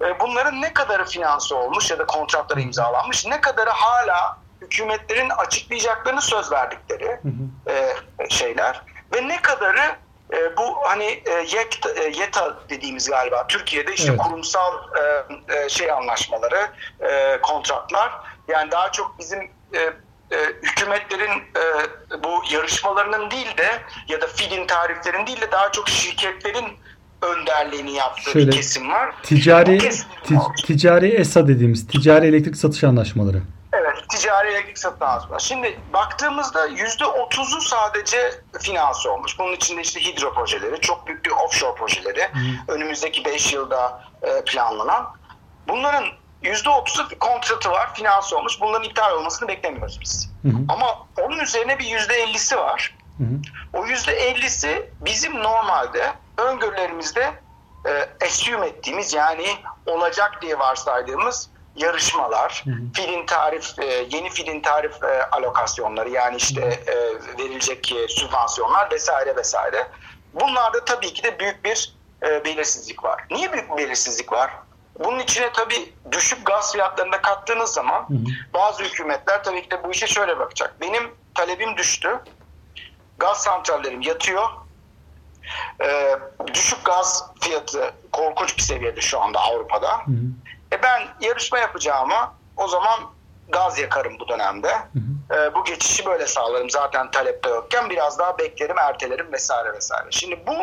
E, 0.00 0.20
bunların 0.20 0.62
ne 0.62 0.72
kadarı 0.72 1.04
finanse 1.04 1.54
olmuş 1.54 1.90
ya 1.90 1.98
da 1.98 2.06
kontratlara 2.06 2.60
imzalanmış, 2.60 3.26
ne 3.26 3.40
kadarı 3.40 3.70
hala 3.70 4.38
hükümetlerin 4.60 5.30
açıklayacaklarını 5.30 6.22
söz 6.22 6.52
verdikleri 6.52 7.20
e, 7.68 7.94
şeyler 8.28 8.82
ve 9.14 9.28
ne 9.28 9.42
kadarı 9.42 9.96
e, 10.32 10.56
bu 10.56 10.76
hani 10.82 11.04
e, 11.04 11.30
YETA, 11.32 11.90
e, 11.96 12.04
YETA 12.20 12.56
dediğimiz 12.70 13.10
galiba 13.10 13.46
Türkiye'de 13.46 13.94
işte 13.94 14.08
Evet. 14.10 14.20
kurumsal 14.20 14.72
e, 14.98 15.54
e, 15.64 15.68
şey 15.68 15.90
anlaşmaları, 15.92 16.68
e, 17.00 17.40
kontratlar 17.42 18.12
yani 18.48 18.70
daha 18.70 18.92
çok 18.92 19.18
bizim 19.18 19.40
e, 19.72 19.78
e, 20.30 20.36
hükümetlerin 20.62 21.30
e, 21.38 21.62
bu 22.24 22.42
yarışmalarının 22.52 23.30
değil 23.30 23.56
de 23.56 23.68
ya 24.08 24.20
da 24.20 24.26
FİD'in 24.26 24.66
tariflerin 24.66 25.26
değil 25.26 25.40
de 25.40 25.52
daha 25.52 25.72
çok 25.72 25.88
şirketlerin 25.88 26.64
önderliğini 27.22 27.92
yaptığı 27.92 28.30
Şöyle, 28.30 28.46
bir 28.46 28.52
kesim 28.52 28.90
var. 28.90 29.14
Ticari 29.22 29.78
kesim 29.78 30.06
ti- 30.24 30.66
ticari 30.66 31.08
ESA 31.08 31.48
dediğimiz 31.48 31.86
ticari 31.86 32.26
elektrik 32.26 32.56
satış 32.56 32.84
anlaşmaları. 32.84 33.42
Ticari 34.08 34.48
elektrik 34.48 34.78
satın 34.78 35.04
alma. 35.04 35.38
Şimdi 35.38 35.80
baktığımızda 35.92 36.66
yüzde 36.66 37.06
otuzu 37.06 37.60
sadece 37.60 38.34
finanse 38.60 39.08
olmuş. 39.08 39.38
Bunun 39.38 39.52
içinde 39.52 39.80
işte 39.80 40.00
hidro 40.00 40.34
projeleri, 40.34 40.80
çok 40.80 41.06
büyük 41.06 41.24
bir 41.24 41.30
offshore 41.30 41.74
projeleri, 41.74 42.30
önümüzdeki 42.68 43.24
5 43.24 43.52
yılda 43.52 44.02
e, 44.22 44.44
planlanan. 44.44 45.06
Bunların 45.68 46.04
yüzde 46.42 46.70
otuzu 46.70 47.18
kontratı 47.18 47.70
var, 47.70 47.94
finanse 47.94 48.36
olmuş. 48.36 48.60
Bunların 48.60 48.88
iptal 48.88 49.12
olmasını 49.12 49.48
beklemiyoruz 49.48 49.98
biz. 50.00 50.30
Hı 50.42 50.48
hı. 50.48 50.56
Ama 50.68 51.06
onun 51.22 51.38
üzerine 51.38 51.78
bir 51.78 51.86
yüzde 51.86 52.14
ellisi 52.14 52.56
var. 52.56 52.96
Hı 53.18 53.24
hı. 53.24 53.38
O 53.72 53.86
yüzde 53.86 54.12
ellisi 54.12 54.90
bizim 55.00 55.42
normalde 55.42 56.12
öngörülerimizde 56.36 57.32
e, 57.86 58.24
assume 58.26 58.66
ettiğimiz 58.66 59.14
yani 59.14 59.46
olacak 59.86 60.38
diye 60.42 60.58
varsaydığımız 60.58 61.50
yarışmalar, 61.76 62.62
Hı 62.64 62.70
hı. 62.70 62.76
filin 62.94 63.26
tarif, 63.26 63.78
e, 63.78 64.06
yeni 64.10 64.30
filin 64.30 64.60
tarif 64.60 65.04
e, 65.04 65.22
alokasyonları 65.30 66.08
yani 66.10 66.36
işte 66.36 66.60
e, 66.60 66.94
verilecek 67.38 67.92
e, 67.92 68.08
sübvansiyonlar 68.08 68.90
vesaire 68.90 69.36
vesaire. 69.36 69.86
Bunlarda 70.34 70.84
tabii 70.84 71.12
ki 71.12 71.22
de 71.22 71.38
büyük 71.38 71.64
bir 71.64 71.94
e, 72.22 72.44
belirsizlik 72.44 73.04
var. 73.04 73.24
Niye 73.30 73.52
büyük 73.52 73.70
bir 73.72 73.76
belirsizlik 73.76 74.32
var? 74.32 74.50
Bunun 75.04 75.18
içine 75.18 75.52
tabii 75.52 75.92
düşük 76.12 76.46
gaz 76.46 76.72
fiyatlarını 76.72 77.12
da 77.12 77.22
kattığınız 77.22 77.70
zaman 77.70 78.08
Hı 78.08 78.14
hı. 78.14 78.18
bazı 78.54 78.84
hükümetler 78.84 79.44
tabii 79.44 79.62
ki 79.62 79.70
de 79.70 79.84
bu 79.84 79.90
işe 79.90 80.06
şöyle 80.06 80.38
bakacak. 80.38 80.74
Benim 80.80 81.14
talebim 81.34 81.76
düştü. 81.76 82.20
Gaz 83.18 83.42
santrallerim 83.42 84.00
yatıyor. 84.00 84.48
Ee, 85.84 86.16
düşük 86.54 86.84
gaz 86.84 87.24
fiyatı 87.40 87.94
korkunç 88.12 88.56
bir 88.56 88.62
seviyede 88.62 89.00
şu 89.00 89.20
anda 89.20 89.40
Avrupa'da. 89.40 89.92
Hı 89.98 90.10
hı. 90.10 90.14
E 90.72 90.82
ben 90.82 91.02
yarışma 91.20 91.58
yapacağıma 91.58 92.34
o 92.56 92.68
zaman 92.68 93.00
gaz 93.48 93.78
yakarım 93.78 94.18
bu 94.20 94.28
dönemde. 94.28 94.72
Ee, 95.30 95.54
bu 95.54 95.64
geçişi 95.64 96.06
böyle 96.06 96.26
sağlarım 96.26 96.70
zaten 96.70 97.10
talepte 97.10 97.48
yokken 97.48 97.90
biraz 97.90 98.18
daha 98.18 98.38
beklerim, 98.38 98.78
ertelerim 98.78 99.32
vesaire 99.32 99.72
vesaire. 99.72 100.06
Şimdi 100.10 100.46
bu 100.46 100.54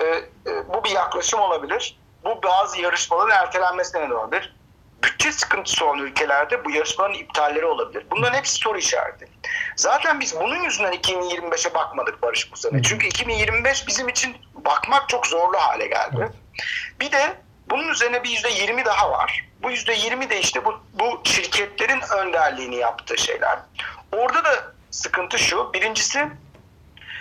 e, 0.00 0.04
e, 0.50 0.68
bu 0.68 0.84
bir 0.84 0.90
yaklaşım 0.90 1.40
olabilir. 1.40 1.98
Bu 2.24 2.42
bazı 2.42 2.80
yarışmaların 2.80 3.36
ertelenmesine 3.36 4.00
neden 4.00 4.14
olabilir. 4.14 4.56
Bütçe 5.02 5.32
sıkıntısı 5.32 5.86
olan 5.86 5.98
ülkelerde 5.98 6.64
bu 6.64 6.70
yarışmaların 6.70 7.18
iptalleri 7.18 7.66
olabilir. 7.66 8.06
Bunların 8.10 8.38
hepsi 8.38 8.54
soru 8.54 8.78
işareti. 8.78 9.28
Zaten 9.76 10.20
biz 10.20 10.40
bunun 10.40 10.62
yüzünden 10.62 10.92
2025'e 10.92 11.74
bakmadık 11.74 12.22
Barış 12.22 12.52
bu 12.52 12.56
sene. 12.56 12.82
Çünkü 12.82 13.06
2025 13.06 13.88
bizim 13.88 14.08
için 14.08 14.36
bakmak 14.54 15.08
çok 15.08 15.26
zorlu 15.26 15.58
hale 15.58 15.86
geldi. 15.86 16.32
Bir 17.00 17.12
de 17.12 17.36
bunun 17.70 17.88
üzerine 17.88 18.24
bir 18.24 18.30
yüzde 18.30 18.48
yirmi 18.48 18.84
daha 18.84 19.10
var. 19.10 19.44
Bu 19.62 19.70
yüzde 19.70 19.94
yirmi 19.94 20.30
de 20.30 20.40
işte 20.40 20.64
bu, 20.64 20.80
bu 20.92 21.20
şirketlerin 21.24 22.00
önderliğini 22.16 22.76
yaptığı 22.76 23.18
şeyler. 23.18 23.58
Orada 24.12 24.44
da 24.44 24.72
sıkıntı 24.90 25.38
şu. 25.38 25.72
Birincisi 25.72 26.28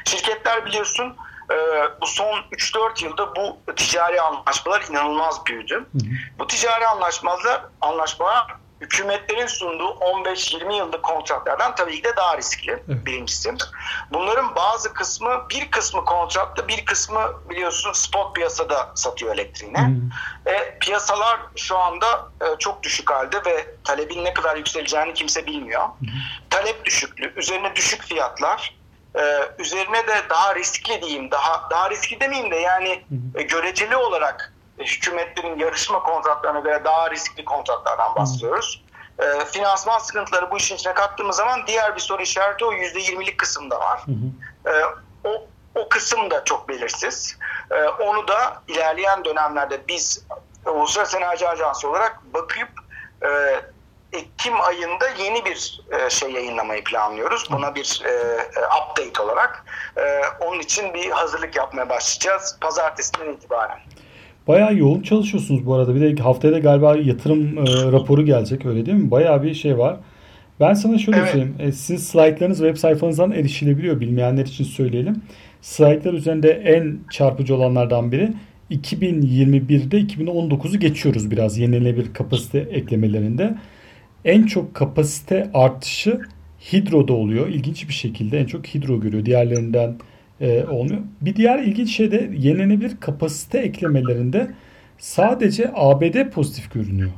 şirketler 0.06 0.66
biliyorsun 0.66 1.16
e, 1.52 1.56
bu 2.02 2.08
son 2.08 2.40
3-4 2.52 3.04
yılda 3.04 3.36
bu 3.36 3.58
ticari 3.76 4.22
anlaşmalar 4.22 4.86
inanılmaz 4.90 5.46
büyüdü. 5.46 5.86
Bu 6.40 6.48
ticari 6.48 6.88
anlaşmalar, 6.88 7.62
anlaşmalar 7.82 8.56
hükümetlerin 8.82 9.48
sunduğu 9.48 9.90
15-20 9.90 10.78
yıllık 10.78 11.04
kontratlardan 11.04 11.76
tabii 11.76 11.96
ki 11.96 12.04
de 12.04 12.16
daha 12.16 12.38
riskli 12.38 12.84
birincisi. 12.88 13.54
Bunların 14.14 14.56
bazı 14.56 14.94
kısmı, 14.94 15.46
bir 15.50 15.72
kısmı 15.72 16.06
kontratta, 16.06 16.68
bir 16.68 16.86
kısmı 16.86 17.34
biliyorsun 17.50 17.92
spot 17.92 18.36
piyasada 18.36 18.92
satıyor 18.96 19.34
elektriğini. 19.34 19.80
Hı. 19.80 20.52
E, 20.52 20.78
piyasalar 20.80 21.40
şu 21.56 21.78
anda 21.78 22.30
e, 22.42 22.46
çok 22.60 22.84
düşük 22.84 23.12
halde 23.12 23.38
ve 23.46 23.76
talebin 23.84 24.26
ne 24.26 24.34
kadar 24.34 24.56
yükseleceğini 24.56 25.14
kimse 25.14 25.46
bilmiyor. 25.46 25.88
Talep 26.50 26.86
düşüklüğü, 26.86 27.34
üzerine 27.36 27.76
düşük 27.76 28.04
fiyatlar, 28.04 28.76
e, 29.16 29.22
üzerine 29.60 30.08
de 30.08 30.16
daha 30.30 30.56
riskli 30.56 31.02
diyeyim, 31.02 31.32
daha 31.32 31.70
daha 31.70 31.90
riskli 31.90 32.20
demeyeyim 32.20 32.52
de 32.52 32.56
yani 32.56 33.04
e, 33.36 33.42
göreceli 33.42 33.96
olarak 33.96 34.55
hükümetlerin 34.80 35.60
yarışma 35.60 36.04
kontratlarına 36.04 36.60
göre 36.60 36.84
daha 36.86 37.12
riskli 37.12 37.46
kontratlardan 37.46 38.16
bahsediyoruz. 38.16 38.86
E, 39.20 39.46
finansman 39.46 40.00
sıkıntıları 40.00 40.52
bu 40.52 40.58
işin 40.58 40.76
içine 40.76 40.94
kattığımız 40.94 41.36
zaman 41.36 41.68
diğer 41.68 41.96
bir 41.96 42.02
soru 42.02 42.22
işareti 42.22 42.66
o 42.66 42.74
%20'lik 42.74 43.38
kısımda 43.38 43.80
var. 43.80 44.02
Hı 44.06 44.12
hı. 44.12 44.76
E, 44.76 44.86
o, 45.24 45.48
o 45.76 45.90
kısım 45.90 46.32
da 46.32 46.44
çok 46.44 46.70
belirsiz. 46.70 47.38
E, 47.72 47.84
onu 47.84 48.28
da 48.28 48.62
ilerleyen 48.68 49.26
dönemlerde 49.26 49.88
biz 49.88 50.26
Uluslararası 50.66 51.18
Enerji 51.18 51.50
Ajansı 51.50 51.90
olarak 51.90 52.34
bakıp 52.34 52.70
e, 53.24 53.62
Ekim 54.14 54.62
ayında 54.62 55.10
yeni 55.10 55.46
bir 55.46 55.82
e, 55.92 56.10
şey 56.10 56.32
yayınlamayı 56.32 56.84
planlıyoruz. 56.84 57.52
Buna 57.52 57.76
bir 57.76 58.02
e, 58.06 58.10
e, 58.10 58.60
update 58.60 59.22
olarak. 59.22 59.66
E, 59.98 60.22
onun 60.40 60.60
için 60.60 60.94
bir 60.94 61.12
hazırlık 61.12 61.56
yapmaya 61.56 61.90
başlayacağız. 61.90 62.58
Pazartesinden 62.62 63.34
itibaren. 63.34 63.80
Bayağı 64.48 64.78
yoğun 64.78 65.02
çalışıyorsunuz 65.02 65.66
bu 65.66 65.74
arada. 65.74 65.96
Bir 65.96 66.18
de 66.18 66.24
haftaya 66.24 66.54
da 66.54 66.60
galiba 66.60 66.96
yatırım 66.96 67.58
e, 67.58 67.92
raporu 67.92 68.26
gelecek 68.26 68.66
öyle 68.66 68.86
değil 68.86 68.98
mi? 68.98 69.12
Bayağı 69.12 69.44
bir 69.44 69.54
şey 69.54 69.78
var. 69.78 69.98
Ben 70.60 70.74
sana 70.74 70.98
şöyle 70.98 71.18
Evet. 71.18 71.30
söyleyeyim. 71.30 71.56
E, 71.60 71.72
sizin 71.72 71.98
slaytlarınız 71.98 72.58
web 72.58 72.78
sayfanızdan 72.78 73.32
erişilebiliyor. 73.32 74.00
Bilmeyenler 74.00 74.46
için 74.46 74.64
söyleyelim. 74.64 75.22
Slaytlar 75.62 76.14
üzerinde 76.14 76.50
en 76.52 77.00
çarpıcı 77.12 77.56
olanlardan 77.56 78.12
biri 78.12 78.34
2021'de 78.72 80.02
2019'u 80.02 80.80
geçiyoruz 80.80 81.32
biraz 81.32 81.58
yenilenebilir 81.58 82.14
kapasite 82.14 82.60
eklemelerinde. 82.60 83.56
En 84.26 84.44
çok 84.44 84.74
kapasite 84.74 85.50
artışı 85.54 86.20
hidroda 86.74 87.14
oluyor. 87.14 87.48
İlginç 87.48 87.88
bir 87.88 87.94
şekilde 87.94 88.40
en 88.40 88.46
çok 88.46 88.66
hidro 88.66 89.00
görüyor. 89.00 89.26
Diğerlerinden 89.26 89.96
e, 90.42 90.64
olmuyor. 90.64 91.02
Bir 91.22 91.36
diğer 91.36 91.60
ilginç 91.60 91.96
şey 91.98 92.12
de 92.12 92.30
yenilenebilir 92.34 93.00
kapasite 93.00 93.58
eklemelerinde 93.60 94.52
sadece 94.98 95.72
ABD 95.76 96.30
pozitif 96.30 96.74
görünüyor. 96.74 97.12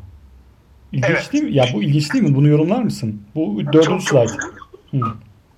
İlginç 0.92 1.12
Evet. 1.12 1.34
değil 1.34 1.44
mi? 1.44 1.54
Ya 1.54 1.66
bu 1.74 1.84
ilginç 1.84 2.14
değil 2.14 2.24
mi? 2.24 2.36
Bunu 2.36 2.48
yorumlar 2.48 2.82
mısın? 2.82 3.22
Bu 3.36 3.74
dördüncü 3.74 4.06
slide. 4.06 4.34
Hı. 4.92 4.98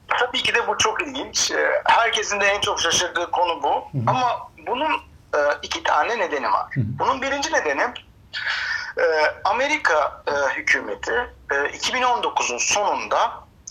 Tabii 0.08 0.38
ki 0.44 0.54
de 0.56 0.68
bu 0.68 0.78
çok 0.78 1.08
ilginç. 1.08 1.52
Ee, 1.52 1.70
Herkesin 1.86 2.40
de 2.42 2.46
en 2.46 2.62
çok 2.62 2.80
şaşırdığı 2.80 3.32
konu 3.32 3.64
bu. 3.64 4.00
Ama 4.08 4.52
bunun 4.68 4.92
e, 5.36 5.40
iki 5.64 5.84
tane 5.84 6.20
nedeni 6.20 6.46
var. 6.46 6.74
Bunun 6.76 7.22
birinci 7.22 7.54
nedeni 7.54 7.82
e, 7.82 9.04
Amerika 9.44 10.24
e, 10.28 10.58
hükümeti 10.60 11.14
e, 11.52 11.56
2019'un 11.56 12.58
sonunda 12.58 13.18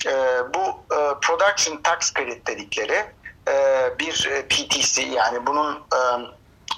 e, 0.06 0.12
bu 0.54 0.94
e, 0.94 0.98
Production 1.22 1.82
Tax 1.82 2.14
Credit 2.14 2.46
dedikleri 2.46 2.92
e, 2.92 3.12
bir 3.98 4.28
e, 4.32 4.42
PTC 4.42 5.02
yani 5.02 5.46
bunun 5.46 5.74
e, 5.74 5.98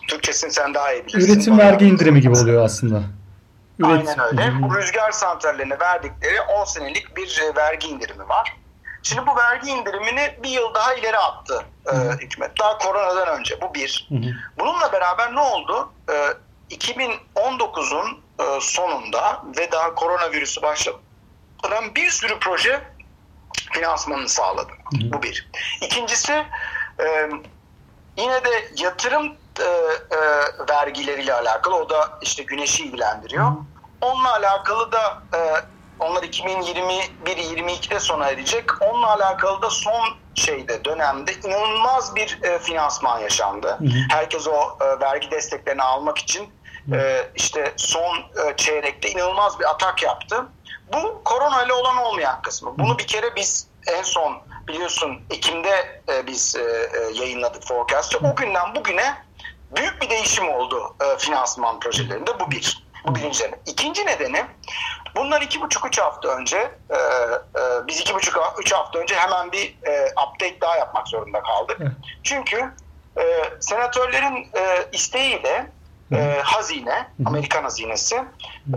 Türkçesini 0.09 0.53
sen 0.53 0.75
daha 0.75 0.93
iyi 0.93 1.07
bilirsin. 1.07 1.33
Üretim 1.33 1.59
Bana- 1.59 1.67
vergi 1.67 1.87
indirimi 1.87 2.21
gibi 2.21 2.39
oluyor 2.39 2.65
aslında. 2.65 3.03
Aynen 3.83 4.21
öyle. 4.21 4.53
Bu 4.63 4.77
rüzgar 4.77 5.11
santrallerine 5.11 5.81
verdikleri 5.81 6.41
10 6.41 6.65
senelik 6.65 7.17
bir 7.17 7.41
e, 7.43 7.57
vergi 7.57 7.89
indirimi 7.89 8.29
var. 8.29 8.57
Şimdi 9.03 9.27
bu 9.27 9.37
vergi 9.37 9.71
indirimini 9.71 10.39
bir 10.43 10.49
yıl 10.49 10.75
daha 10.75 10.95
ileri 10.95 11.19
attı 11.19 11.65
e, 11.93 11.97
hükümet. 11.97 12.59
Daha 12.61 12.79
koronadan 12.79 13.39
önce. 13.39 13.61
Bu 13.61 13.75
bir. 13.75 14.07
Hı 14.09 14.15
hı. 14.15 14.31
Bununla 14.59 14.93
beraber 14.93 15.35
ne 15.35 15.41
oldu? 15.41 15.93
E, 16.11 16.15
2019'un 16.77 18.21
e, 18.41 18.61
sonunda 18.61 19.43
ve 19.59 19.73
daha 19.73 19.95
koronavirüsü 19.95 20.63
başlamadan 20.63 21.95
bir 21.95 22.11
sürü 22.11 22.39
proje 22.41 22.81
finansmanını 23.71 24.29
sağladı. 24.29 24.73
Bu 24.93 25.23
bir. 25.23 25.51
İkincisi 25.81 26.33
e, 27.01 27.31
yine 28.17 28.45
de 28.45 28.69
yatırım 28.77 29.37
e, 29.61 29.63
e, 29.63 30.19
vergileriyle 30.71 31.35
alakalı. 31.35 31.75
O 31.75 31.91
da 31.91 32.19
işte 32.23 32.43
güneşi 32.43 32.85
ilgilendiriyor. 32.85 33.53
Onunla 34.01 34.35
alakalı 34.35 34.93
da 34.93 35.23
e, 35.35 35.41
onlar 36.01 36.23
2021-22'de 36.23 38.01
sona 38.01 38.29
erecek. 38.29 38.83
Onunla 38.83 39.07
alakalı 39.07 39.63
da 39.63 39.71
son 39.71 40.17
şeyde 40.35 40.85
dönemde 40.85 41.33
inanılmaz 41.45 42.17
bir 42.17 42.39
e, 42.43 42.59
finansman 42.59 43.19
yaşandı. 43.19 43.77
Hı 43.79 43.85
hı. 43.85 43.99
Herkes 44.11 44.47
o 44.49 44.79
e, 44.81 45.01
vergi 45.01 45.31
desteklerini 45.31 45.83
almak 45.83 46.19
için 46.19 46.49
e, 46.93 47.31
işte 47.37 47.73
son 47.77 48.17
e, 48.17 48.57
çeyrekte 48.57 49.11
inanılmaz 49.11 49.61
bir 49.61 49.71
atak 49.71 50.03
yaptı. 50.03 50.47
Bu 50.93 51.23
korona 51.25 51.65
ile 51.65 51.73
olan 51.73 51.97
olmayan 51.97 52.43
kısmı. 52.43 52.79
Bunu 52.79 52.99
bir 52.99 53.07
kere 53.07 53.37
biz 53.37 53.69
en 53.87 54.03
son 54.03 54.39
biliyorsun 54.69 55.21
Ekim'de 55.31 56.03
e, 56.09 56.27
biz 56.27 56.57
e, 56.57 56.61
e, 56.63 57.21
yayınladık 57.21 57.63
forecast'ı. 57.67 58.19
O 58.19 58.37
günden 58.37 58.75
bugüne 58.75 59.15
büyük 59.77 60.03
bir 60.03 60.11
değişim 60.11 60.49
oldu 60.49 60.97
e, 61.01 61.19
finansman 61.19 61.81
projelerinde. 61.81 62.41
Bu 62.41 62.51
bir. 62.51 62.91
Bu 63.07 63.15
birinci 63.15 63.45
nedeni. 63.45 63.61
İkinci 63.67 64.07
nedeni 64.07 64.45
bundan 65.17 65.43
iki 65.43 65.61
buçuk 65.61 65.87
üç 65.87 65.99
hafta 65.99 66.29
önce 66.29 66.57
e, 66.91 66.97
e, 66.97 67.87
biz 67.89 68.01
iki 68.01 68.15
buçuk 68.15 68.55
üç 68.59 68.73
hafta 68.73 68.99
önce 68.99 69.15
hemen 69.15 69.53
bir 69.53 69.77
e, 69.87 70.07
update 70.07 70.61
daha 70.61 70.77
yapmak 70.77 71.09
zorunda 71.09 71.43
kaldık. 71.43 71.79
Çünkü 72.23 72.73
e, 73.19 73.23
senatörlerin 73.61 74.51
e, 74.57 74.89
isteğiyle 74.93 75.71
e, 76.13 76.41
hazine, 76.43 77.07
Amerikan 77.27 77.63
hazinesi 77.63 78.17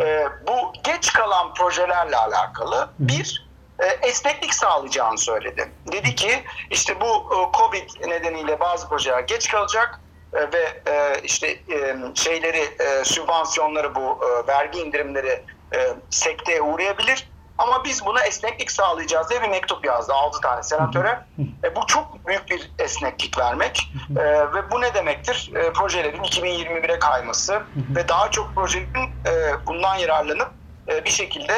e, 0.02 0.28
bu 0.48 0.74
geç 0.84 1.14
kalan 1.14 1.54
projelerle 1.54 2.18
alakalı 2.18 2.90
bir 3.00 3.48
e, 3.80 4.08
esneklik 4.08 4.54
sağlayacağını 4.54 5.18
söyledi. 5.18 5.72
Dedi 5.92 6.16
ki 6.16 6.44
işte 6.70 7.02
bu 7.02 7.06
e, 7.06 7.58
Covid 7.58 8.10
nedeniyle 8.10 8.60
bazı 8.60 8.90
projeler 8.90 9.20
geç 9.20 9.50
kalacak 9.50 10.00
e, 10.34 10.40
ve 10.40 10.82
e, 10.92 11.22
işte 11.24 11.48
e, 11.48 11.96
şeyleri 12.16 12.70
e, 12.80 13.04
sübvansiyonları 13.06 13.96
bu 13.96 14.20
e, 14.26 14.48
vergi 14.48 14.80
indirimleri 14.80 15.44
e, 15.76 15.94
sekteye 16.10 16.62
uğrayabilir. 16.62 17.33
Ama 17.64 17.84
biz 17.84 18.06
buna 18.06 18.24
esneklik 18.24 18.72
sağlayacağız 18.72 19.30
diye 19.30 19.42
bir 19.42 19.50
mektup 19.50 19.86
yazdı 19.86 20.14
6 20.14 20.42
tane 20.42 20.64
senatöre. 20.64 21.20
E, 21.64 21.76
bu 21.76 21.88
çok 21.88 22.28
büyük 22.28 22.50
bir 22.50 22.72
esneklik 22.80 23.38
vermek 23.38 23.92
e, 24.18 24.24
ve 24.54 24.72
bu 24.72 24.82
ne 24.82 24.94
demektir? 24.94 25.52
E, 25.56 25.74
projelerin 25.74 26.24
2021'e 26.24 27.00
kayması 27.00 27.62
ve 27.96 28.08
daha 28.08 28.32
çok 28.32 28.56
projenin 28.56 29.10
e, 29.26 29.66
bundan 29.68 29.96
yararlanıp 29.96 30.52
e, 30.88 31.06
bir 31.06 31.10
şekilde 31.10 31.54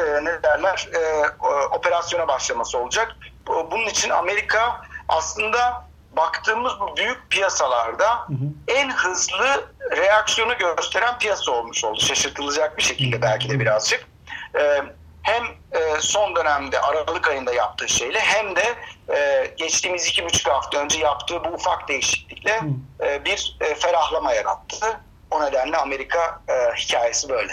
e, 0.00 0.24
ne 0.24 0.42
derler 0.42 0.88
e, 0.94 1.24
operasyona 1.76 2.28
başlaması 2.28 2.78
olacak. 2.78 3.16
Bunun 3.46 3.86
için 3.86 4.10
Amerika 4.10 4.80
aslında 5.08 5.84
baktığımız 6.16 6.72
bu 6.80 6.96
büyük 6.96 7.30
piyasalarda 7.30 8.10
hı 8.10 8.32
hı. 8.32 8.46
en 8.68 8.90
hızlı 8.90 9.64
reaksiyonu 9.96 10.58
gösteren 10.58 11.18
piyasa 11.18 11.52
olmuş 11.52 11.84
oldu. 11.84 12.00
Şaşırtılacak 12.00 12.78
bir 12.78 12.82
şekilde 12.82 13.22
belki 13.22 13.48
de 13.48 13.60
birazcık. 13.60 14.06
E, 14.60 14.82
hem 15.22 15.42
e, 15.72 16.00
son 16.00 16.36
dönemde 16.36 16.80
Aralık 16.80 17.28
ayında 17.28 17.54
yaptığı 17.54 17.88
şeyle 17.88 18.18
hem 18.18 18.56
de 18.56 18.62
e, 19.16 19.46
geçtiğimiz 19.56 20.06
iki 20.06 20.24
buçuk 20.24 20.52
hafta 20.52 20.84
önce 20.84 20.98
yaptığı 20.98 21.44
bu 21.44 21.48
ufak 21.48 21.88
değişiklikle 21.88 22.60
e, 23.04 23.24
bir 23.24 23.56
e, 23.60 23.74
ferahlama 23.74 24.32
yarattı. 24.32 24.86
O 25.30 25.44
nedenle 25.44 25.76
Amerika 25.76 26.40
e, 26.48 26.76
hikayesi 26.76 27.28
böyle. 27.28 27.52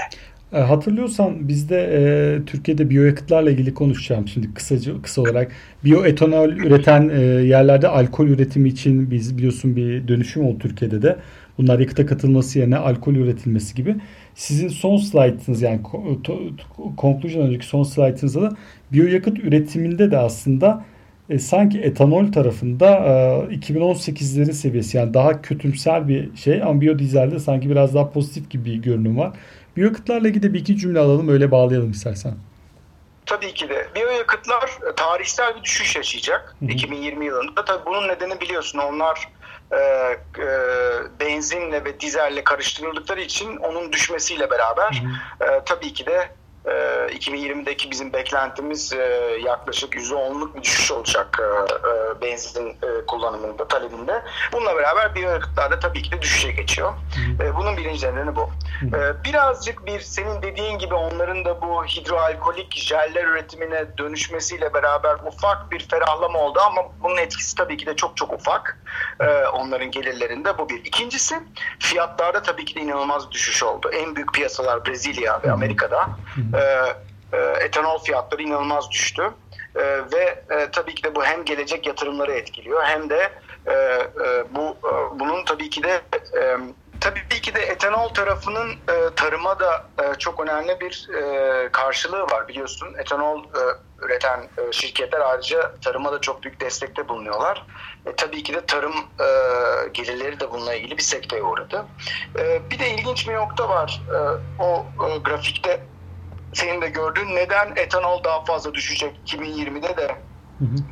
Hatırlıyorsan 0.52 1.48
bizde 1.48 1.78
e, 1.82 2.46
Türkiye'de 2.46 2.90
biyoyakıtlarla 2.90 3.52
ilgili 3.52 3.74
konuşacağım 3.74 4.28
şimdi 4.28 4.54
kısaca 4.54 5.02
kısa 5.02 5.22
olarak. 5.22 5.52
Biyoetanol 5.84 6.50
üreten 6.50 7.10
e, 7.10 7.22
yerlerde 7.48 7.88
alkol 7.88 8.28
üretimi 8.28 8.70
için 8.70 9.12
biz 9.12 9.38
biliyorsun 9.38 9.76
bir 9.76 10.08
dönüşüm 10.08 10.46
oldu 10.46 10.60
Türkiye'de 10.60 11.02
de. 11.02 11.20
Bunlar 11.58 11.80
yakıta 11.80 12.06
katılması 12.06 12.60
yerine 12.60 12.78
alkol 12.78 13.14
üretilmesi 13.14 13.76
gibi. 13.76 13.96
Sizin 14.40 14.68
son 14.68 14.98
slaytınız 14.98 15.62
yani 15.62 15.82
conclusion 16.98 17.42
önceki 17.42 17.66
son 17.66 17.84
slaytınızda 17.84 18.42
da 18.42 18.50
biyoyakıt 18.92 19.40
üretiminde 19.40 20.12
de 20.12 20.18
aslında 20.18 20.86
e, 21.30 21.40
sanki 21.40 21.80
etanol 21.80 22.32
tarafında 22.32 22.86
e, 22.88 23.56
2018'lerin 23.56 24.54
seviyesi 24.54 24.98
yani 24.98 25.14
daha 25.14 25.42
kötümser 25.42 26.08
bir 26.08 26.36
şey 26.36 26.64
ama 26.64 26.82
biyodizelde 26.82 27.40
sanki 27.40 27.70
biraz 27.70 27.96
daha 27.96 28.12
pozitif 28.12 28.50
gibi 28.50 28.66
bir 28.66 28.76
görünüm 28.76 29.18
var. 29.18 29.32
Biyoyakıtlarla 29.78 30.28
ilgili 30.28 30.54
bir 30.54 30.60
iki 30.60 30.78
cümle 30.78 31.00
alalım 31.00 31.30
öyle 31.30 31.52
bağlayalım 31.52 31.92
istersen. 31.92 32.34
Tabii 33.26 33.54
ki 33.54 33.70
de. 33.70 33.88
Biyoyakıtlar 33.96 34.72
tarihsel 34.96 35.58
bir 35.58 35.64
düşüş 35.64 35.96
yaşayacak 35.96 36.56
hı 36.60 36.66
hı. 36.66 36.70
2020 36.70 37.26
yılında. 37.26 37.66
Tabii 37.66 37.86
bunun 37.86 38.08
nedeni 38.08 38.42
biliyorsun 38.42 38.80
onlar 38.80 39.28
e, 39.72 39.78
e, 39.78 40.48
benzinle 41.20 41.86
ve 41.86 42.00
dizelle 42.00 42.44
karıştırıldıkları 42.44 43.22
için 43.22 43.58
onun 43.58 43.94
düşmesiyle 43.94 44.50
beraber 44.50 45.04
hı 45.40 45.46
hı. 45.46 45.52
E, 45.52 45.62
tabii 45.66 45.94
ki 45.94 46.06
de 46.06 46.39
2020'deki 46.66 47.88
ee, 47.88 47.92
bizim 47.92 48.14
beklentimiz 48.14 48.94
e, 48.94 49.38
yaklaşık 49.46 49.96
%10'luk 49.96 50.56
bir 50.56 50.64
düşüş 50.64 50.92
olacak 50.92 51.40
e, 51.40 51.44
e, 51.44 52.22
benzin 52.22 52.78
kullanımında, 53.08 53.68
talebinde. 53.68 54.24
Bununla 54.54 54.76
beraber 54.76 55.16
biyoyakıtlarda 55.16 55.80
tabii 55.80 56.02
ki 56.02 56.12
de 56.12 56.22
düşüşe 56.22 56.52
geçiyor. 56.52 56.94
Bunun 57.58 57.78
birinci 57.78 58.08
nedeni 58.08 58.36
bu. 58.36 58.50
Birazcık 59.26 59.86
bir 59.86 60.00
senin 60.00 60.42
dediğin 60.42 60.78
gibi 60.80 60.94
onların 60.94 61.46
da 61.46 61.62
bu 61.62 61.86
hidroalkolik 61.86 62.76
jeller 62.76 63.24
üretimine 63.24 63.98
dönüşmesiyle 63.98 64.74
beraber 64.74 65.14
ufak 65.14 65.72
bir 65.72 65.80
ferahlama 65.80 66.40
oldu 66.40 66.60
ama 66.68 66.82
bunun 67.04 67.18
etkisi 67.18 67.56
tabii 67.56 67.78
ki 67.78 67.86
de 67.86 67.96
çok 67.96 68.18
çok 68.18 68.34
ufak 68.34 68.80
onların 69.54 69.92
gelirlerinde 69.92 70.58
bu 70.58 70.70
bir. 70.70 70.86
İkincisi 70.86 71.36
fiyatlarda 71.80 72.42
tabii 72.42 72.66
ki 72.66 72.76
de 72.76 72.82
inanılmaz 72.82 73.32
düşüş 73.32 73.64
oldu. 73.64 73.90
En 73.94 74.16
büyük 74.16 74.34
piyasalar 74.34 74.86
Brezilya 74.86 75.42
ve 75.44 75.52
Amerika'da 75.52 76.10
e, 76.54 76.62
e, 77.38 77.38
etanol 77.38 78.00
fiyatları 78.00 78.42
inanılmaz 78.42 78.92
düştü. 78.92 79.24
E, 79.76 79.82
ve 80.14 80.44
e, 80.50 80.72
tabii 80.72 80.96
ki 80.96 81.04
de 81.04 81.16
bu 81.16 81.24
hem 81.24 81.46
gelecek 81.46 81.88
yatırımları 81.88 82.32
etkiliyor 82.32 82.84
hem 82.84 83.10
de 83.10 83.30
e, 83.66 83.74
e, 83.74 84.08
bu 84.56 84.78
e, 84.88 85.20
bunun 85.20 85.46
tabii 85.46 85.70
ki 85.70 85.84
de 85.84 86.02
e, 86.42 86.58
Tabii 87.02 87.42
ki 87.42 87.56
de 87.56 87.60
etanol 87.60 88.10
tarafının 88.10 88.70
e, 88.72 89.16
tarıma 89.16 89.60
da 89.60 89.86
e, 90.04 90.16
çok 90.16 90.40
önemli 90.40 90.80
bir 90.80 91.10
e, 91.10 91.70
karşılığı 91.72 92.24
var 92.24 92.48
biliyorsun. 92.48 92.94
Etanol 92.98 93.44
e, 93.44 93.62
üreten 94.06 94.40
e, 94.40 94.72
şirketler 94.72 95.20
ayrıca 95.20 95.72
tarıma 95.82 96.12
da 96.12 96.22
çok 96.22 96.44
büyük 96.44 96.62
destekte 96.62 97.10
bulunuyorlar. 97.10 97.66
E, 98.06 98.16
tabii 98.16 98.44
ki 98.44 98.54
de 98.54 98.66
tarım 98.66 98.94
e, 98.96 99.28
gelirleri 99.94 100.40
de 100.40 100.52
bununla 100.52 100.76
ilgili 100.76 100.98
bir 100.98 101.04
sekteye 101.04 101.44
uğradı. 101.44 101.86
E, 102.40 102.70
bir 102.70 102.80
de 102.80 102.90
ilginç 102.90 103.28
bir 103.28 103.36
nokta 103.36 103.70
var. 103.70 104.02
E, 104.14 104.18
o 104.64 104.86
e, 105.08 105.18
grafikte 105.18 105.80
senin 106.54 106.82
de 106.82 106.90
gördüğün 106.90 107.36
neden 107.36 107.74
etanol 107.76 108.24
daha 108.24 108.44
fazla 108.44 108.74
düşecek 108.74 109.20
2020'de 109.26 109.98
de 109.98 110.16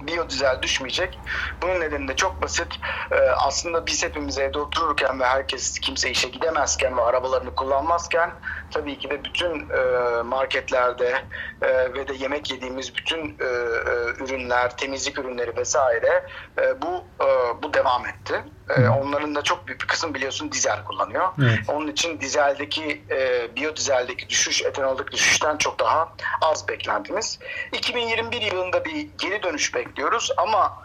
biyodizel 0.08 0.62
düşmeyecek. 0.62 1.20
Bunun 1.62 1.80
nedeni 1.80 2.08
de 2.08 2.16
çok 2.16 2.42
basit. 2.42 2.68
Ee, 3.12 3.16
aslında 3.16 3.86
biz 3.86 4.04
hepimiz 4.04 4.38
evde 4.38 4.60
otururken 4.60 5.20
ve 5.20 5.26
herkes 5.26 5.80
kimse 5.80 6.12
işe 6.12 6.30
gidemezken 6.30 6.98
ve 6.98 7.02
arabalarını 7.02 7.56
kullanmazken 7.56 8.32
tabii 8.72 8.98
ki 8.98 9.10
de 9.10 9.24
bütün 9.24 9.70
e, 9.70 10.22
marketlerde 10.22 11.26
e, 11.62 11.94
ve 11.94 12.08
de 12.08 12.14
yemek 12.14 12.52
yediğimiz 12.52 12.96
bütün 12.96 13.38
e, 13.40 13.46
e, 13.46 14.24
ürünler, 14.24 14.78
temizlik 14.78 15.20
ürünleri 15.20 15.58
vesaire 15.58 16.26
e, 16.62 16.82
bu 16.82 17.04
e, 17.22 17.28
bu 17.64 17.74
devam 17.74 18.06
etti. 18.06 18.44
E, 18.70 18.88
onların 18.88 19.36
da 19.36 19.42
çok 19.42 19.68
büyük 19.68 19.82
bir 19.82 19.88
kısım 19.88 20.14
biliyorsun 20.14 20.52
dizel 20.52 20.84
kullanıyor. 20.84 21.28
Evet. 21.42 21.60
Onun 21.68 21.88
için 21.88 22.22
dizeldeki 22.22 23.02
e, 23.10 23.48
biyodizeldeki 23.56 24.30
düşüş, 24.30 24.62
etanoldaki 24.62 25.12
düşüşten 25.12 25.58
çok 25.58 25.80
daha 25.80 26.14
az 26.42 26.68
beklentimiz. 26.68 27.40
2021 27.74 28.42
yılında 28.42 28.86
bir 28.86 29.08
geri 29.18 29.44
dönüş 29.44 29.76
bekliyoruz 29.76 30.32
ama 30.38 30.84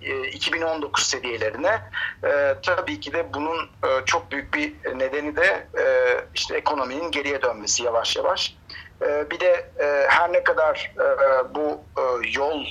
e, 0.00 0.28
2019 0.28 1.04
seviyelerine 1.04 1.82
e, 2.24 2.54
tabii 2.62 3.00
ki 3.00 3.12
de 3.12 3.34
bunun 3.34 3.58
e, 3.84 4.04
çok 4.04 4.30
büyük 4.30 4.54
bir 4.54 4.74
nedeni 4.98 5.36
de 5.36 5.66
e, 5.78 5.84
işte 6.34 6.56
ekonominin 6.56 7.10
geriye 7.10 7.42
dönmesi 7.42 7.82
yavaş 7.82 8.16
yavaş. 8.16 8.56
Ee, 9.02 9.30
bir 9.30 9.40
de 9.40 9.70
e, 9.80 10.06
her 10.08 10.32
ne 10.32 10.44
kadar 10.44 10.94
e, 10.98 11.54
bu 11.54 11.80
e, 11.98 12.02
yol 12.38 12.64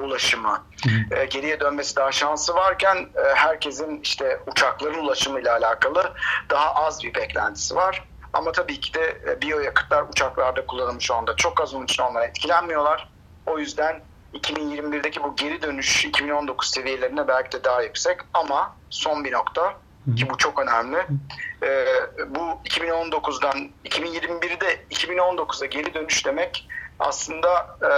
ulaşımı 0.00 0.62
geriye 1.30 1.60
dönmesi 1.60 1.96
daha 1.96 2.12
şansı 2.12 2.54
varken 2.54 3.08
herkesin 3.34 4.00
işte 4.00 4.40
uçakların 4.46 4.98
ulaşımıyla 4.98 5.56
alakalı 5.56 6.12
daha 6.50 6.74
az 6.74 7.04
bir 7.04 7.14
beklentisi 7.14 7.76
var. 7.76 8.04
Ama 8.32 8.52
tabii 8.52 8.80
ki 8.80 8.94
de 8.94 9.36
biyoyakıtlar 9.42 10.02
uçaklarda 10.02 10.66
kullanımı 10.66 11.02
şu 11.02 11.14
anda 11.14 11.36
çok 11.36 11.60
az 11.60 11.74
onun 11.74 11.84
için 11.84 12.02
onlar 12.02 12.28
etkilenmiyorlar. 12.28 13.08
O 13.46 13.58
yüzden 13.58 14.02
2021'deki 14.34 15.22
bu 15.22 15.36
geri 15.36 15.62
dönüş 15.62 16.04
2019 16.04 16.70
seviyelerine 16.70 17.28
belki 17.28 17.52
de 17.58 17.64
daha 17.64 17.82
yüksek 17.82 18.20
ama 18.34 18.76
son 18.90 19.24
bir 19.24 19.32
nokta 19.32 19.74
ki 20.14 20.30
bu 20.30 20.38
çok 20.38 20.60
önemli. 20.60 21.06
Ee, 21.62 21.86
bu 22.28 22.40
2019'dan 22.64 23.70
2021'de 23.84 24.84
2019'a 24.90 25.66
geri 25.66 25.94
dönüş 25.94 26.26
demek 26.26 26.68
aslında 26.98 27.76
e, 27.82 27.92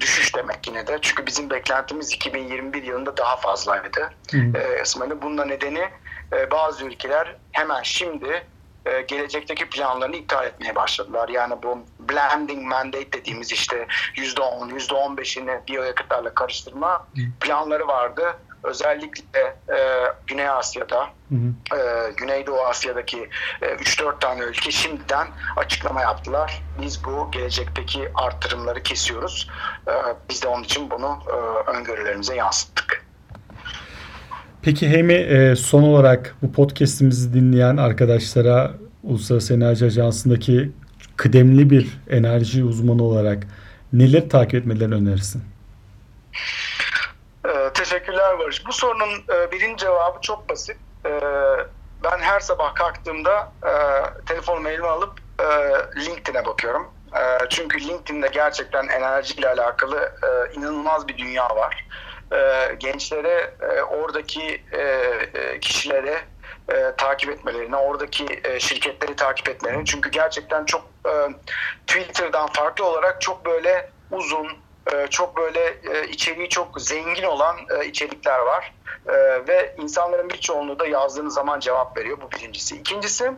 düşüş 0.00 0.34
demek 0.34 0.66
yine 0.66 0.86
de. 0.86 0.98
Çünkü 1.02 1.26
bizim 1.26 1.50
beklentimiz 1.50 2.12
2021 2.12 2.82
yılında 2.82 3.16
daha 3.16 3.36
fazlaydı. 3.36 4.10
E, 4.34 5.22
bunun 5.22 5.48
nedeni 5.48 5.88
e, 6.32 6.50
bazı 6.50 6.84
ülkeler 6.84 7.36
hemen 7.52 7.82
şimdi 7.82 8.46
e, 8.86 9.00
gelecekteki 9.00 9.68
planlarını 9.68 10.16
iptal 10.16 10.46
etmeye 10.46 10.74
başladılar. 10.74 11.28
Yani 11.28 11.54
bu 11.62 11.78
blending 12.00 12.62
mandate 12.62 13.12
dediğimiz 13.12 13.52
işte 13.52 13.86
%10, 14.16 14.70
%15'ini 14.70 15.66
biyoyakıtlarla 15.68 16.34
karıştırma 16.34 17.06
planları 17.40 17.88
vardı 17.88 18.36
özellikle 18.64 19.38
e, 19.68 19.78
Güney 20.26 20.48
Asya'da, 20.48 21.00
hı 21.28 21.34
hı. 21.34 21.78
E, 21.78 22.12
Güneydoğu 22.16 22.60
Asya'daki 22.60 23.28
e, 23.62 23.66
3-4 23.66 24.20
tane 24.20 24.42
ülke 24.42 24.70
şimdiden 24.70 25.26
açıklama 25.56 26.00
yaptılar. 26.00 26.62
Biz 26.82 27.04
bu 27.04 27.30
gelecekteki 27.30 28.08
arttırımları 28.14 28.82
kesiyoruz. 28.82 29.48
E, 29.88 29.92
biz 30.30 30.42
de 30.42 30.48
onun 30.48 30.62
için 30.62 30.90
bunu 30.90 31.18
e, 31.28 31.36
öngörülerimize 31.70 32.34
yansıttık. 32.34 33.04
Peki 34.62 34.88
Hemi 34.88 35.14
e, 35.14 35.56
son 35.56 35.82
olarak 35.82 36.36
bu 36.42 36.52
podcast'imizi 36.52 37.34
dinleyen 37.34 37.76
arkadaşlara 37.76 38.70
Uluslararası 39.02 39.54
Enerji 39.54 39.84
Ajansı'ndaki 39.86 40.72
kıdemli 41.16 41.70
bir 41.70 41.98
enerji 42.10 42.64
uzmanı 42.64 43.02
olarak 43.02 43.46
neler 43.92 44.28
takip 44.28 44.54
etmelerini 44.54 44.94
önerirsin? 44.94 45.42
Teşekkürler 47.74 48.38
Barış. 48.38 48.44
Barış 48.44 48.53
bu 48.66 48.72
sorunun 48.72 49.24
e, 49.34 49.52
birinci 49.52 49.76
cevabı 49.76 50.20
çok 50.20 50.48
basit. 50.48 50.76
E, 51.06 51.20
ben 52.04 52.18
her 52.18 52.40
sabah 52.40 52.74
kalktığımda 52.74 53.52
e, 53.62 53.72
telefonumu 54.26 54.68
elime 54.68 54.88
alıp 54.88 55.20
e, 55.40 55.44
LinkedIn'e 56.00 56.46
bakıyorum. 56.46 56.90
E, 57.16 57.48
çünkü 57.50 57.80
LinkedIn'de 57.80 58.28
gerçekten 58.28 58.88
enerjiyle 58.88 59.48
alakalı 59.48 60.12
e, 60.22 60.54
inanılmaz 60.54 61.08
bir 61.08 61.18
dünya 61.18 61.56
var. 61.56 61.86
E, 62.32 62.74
gençlere 62.74 63.54
e, 63.60 63.82
oradaki 63.82 64.62
e, 64.72 64.80
e, 64.80 65.60
kişilere 65.60 66.24
e, 66.68 66.92
takip 66.96 67.30
etmelerini, 67.30 67.76
oradaki 67.76 68.26
e, 68.44 68.60
şirketleri 68.60 69.16
takip 69.16 69.48
etmelerini. 69.48 69.84
Çünkü 69.84 70.10
gerçekten 70.10 70.64
çok 70.64 70.84
e, 71.06 71.12
Twitter'dan 71.86 72.46
farklı 72.46 72.84
olarak 72.84 73.20
çok 73.20 73.46
böyle 73.46 73.90
uzun, 74.10 74.48
e, 74.92 75.06
çok 75.06 75.36
böyle 75.36 75.60
e, 75.92 76.08
içeriği 76.08 76.48
çok 76.48 76.80
zengin 76.80 77.22
olan 77.22 77.56
e, 77.80 77.86
içerikler 77.86 78.38
var. 78.38 78.74
E, 79.08 79.12
ve 79.48 79.74
insanların 79.78 80.30
birçoğunluğu 80.30 80.78
da 80.78 80.86
yazdığınız 80.86 81.34
zaman 81.34 81.60
cevap 81.60 81.98
veriyor. 81.98 82.18
Bu 82.20 82.30
birincisi. 82.30 82.76
İkincisi 82.76 83.32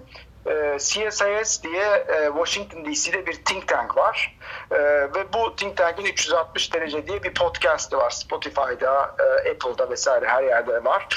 e, 0.46 0.76
CSIS 0.78 1.62
diye 1.62 2.06
Washington 2.26 2.84
DC'de 2.84 3.26
bir 3.26 3.44
think 3.44 3.68
tank 3.68 3.96
var. 3.96 4.38
E, 4.70 4.78
ve 5.14 5.32
bu 5.32 5.56
think 5.56 5.76
tank'in 5.76 6.04
360 6.04 6.74
derece 6.74 7.06
diye 7.06 7.22
bir 7.22 7.34
podcast'ı 7.34 7.96
var. 7.96 8.10
Spotify'da, 8.10 9.02
Apple'da 9.50 9.90
vesaire 9.90 10.26
her 10.26 10.42
yerde 10.42 10.84
var. 10.84 11.08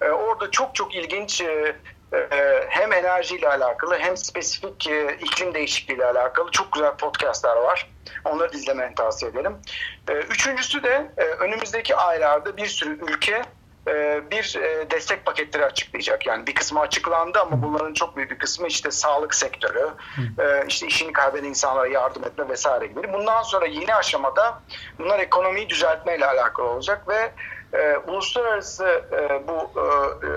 Orada 0.00 0.50
çok 0.50 0.74
çok 0.74 0.94
ilginç 0.94 1.42
hem 2.68 2.92
enerjiyle 2.92 3.48
alakalı 3.48 3.98
hem 3.98 4.16
spesifik 4.16 4.86
e, 4.86 5.16
iklim 5.20 5.54
değişikliğiyle 5.54 6.04
alakalı 6.04 6.50
çok 6.50 6.72
güzel 6.72 6.96
podcastlar 6.96 7.56
var. 7.56 7.90
Onları 8.24 8.56
izlemeni 8.56 8.94
tavsiye 8.94 9.30
ederim. 9.30 9.56
E, 10.08 10.12
Üçüncüsü 10.12 10.82
de 10.82 11.10
e, 11.16 11.24
önümüzdeki 11.24 11.96
aylarda 11.96 12.56
bir 12.56 12.66
sürü 12.66 13.12
ülke 13.12 13.42
e, 13.88 14.22
bir 14.30 14.60
destek 14.90 15.24
paketleri 15.26 15.64
açıklayacak. 15.64 16.26
Yani 16.26 16.46
bir 16.46 16.54
kısmı 16.54 16.80
açıklandı 16.80 17.40
ama 17.40 17.62
bunların 17.62 17.94
çok 17.94 18.16
büyük 18.16 18.30
bir 18.30 18.38
kısmı 18.38 18.66
işte 18.66 18.90
sağlık 18.90 19.34
sektörü, 19.34 19.88
işte 20.68 20.86
işini 20.86 21.12
kaybeden 21.12 21.44
insanlara 21.44 21.86
yardım 21.86 22.24
etme 22.24 22.48
vesaire 22.48 22.86
gibi. 22.86 23.12
Bundan 23.12 23.42
sonra 23.42 23.66
yeni 23.66 23.94
aşamada 23.94 24.60
bunlar 24.98 25.18
ekonomiyi 25.18 25.68
düzeltmeyle 25.68 26.26
alakalı 26.26 26.66
olacak 26.66 27.08
ve 27.08 27.32
e, 27.72 27.96
uluslararası 27.96 29.02
e, 29.12 29.48
bu 29.48 29.80
e, 29.80 29.86
e, 30.26 30.30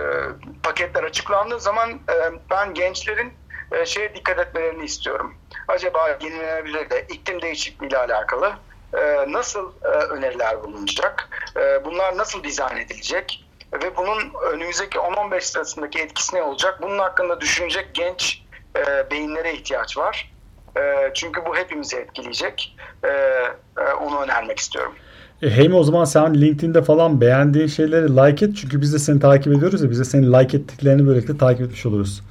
paketler 0.63 1.03
açıklandığı 1.03 1.59
zaman 1.59 1.89
e, 1.89 2.15
ben 2.51 2.73
gençlerin 2.73 3.33
e, 3.71 3.85
şeye 3.85 4.15
dikkat 4.15 4.39
etmelerini 4.39 4.85
istiyorum. 4.85 5.35
Acaba 5.67 6.17
yenilenebilir 6.21 6.89
de 6.89 7.05
iklim 7.09 7.41
değişikliği 7.41 7.87
ile 7.87 7.97
alakalı 7.97 8.53
e, 8.93 9.25
nasıl 9.27 9.71
e, 9.83 9.87
öneriler 9.87 10.63
bulunacak? 10.63 11.29
E, 11.57 11.85
bunlar 11.85 12.17
nasıl 12.17 12.43
dizayn 12.43 12.77
edilecek? 12.77 13.45
Ve 13.73 13.97
bunun 13.97 14.33
önümüzdeki 14.51 14.97
10-15 14.97 15.41
sırasındaki 15.41 15.99
etkisi 15.99 16.35
ne 16.35 16.43
olacak? 16.43 16.79
Bunun 16.81 16.99
hakkında 16.99 17.41
düşünecek 17.41 17.93
genç 17.93 18.43
e, 18.75 19.11
beyinlere 19.11 19.53
ihtiyaç 19.53 19.97
var. 19.97 20.31
E, 20.77 21.11
çünkü 21.13 21.45
bu 21.45 21.57
hepimizi 21.57 21.97
etkileyecek. 21.97 22.77
E, 23.03 23.07
e, 23.07 23.93
onu 24.01 24.21
önermek 24.21 24.59
istiyorum. 24.59 24.95
E, 25.41 25.49
Heymi 25.49 25.75
o 25.75 25.83
zaman 25.83 26.05
sen 26.05 26.33
LinkedIn'de 26.41 26.81
falan 26.81 27.21
beğendiğin 27.21 27.67
şeyleri 27.67 28.09
like 28.15 28.45
et. 28.45 28.57
Çünkü 28.57 28.81
biz 28.81 28.93
de 28.93 28.99
seni 28.99 29.19
takip 29.19 29.53
ediyoruz 29.53 29.83
ya 29.83 29.89
biz 29.89 29.99
de 29.99 30.05
seni 30.05 30.33
like 30.33 30.57
ettiklerini 30.57 31.07
böylelikle 31.07 31.37
takip 31.37 31.61
etmiş 31.61 31.85
oluruz. 31.85 32.21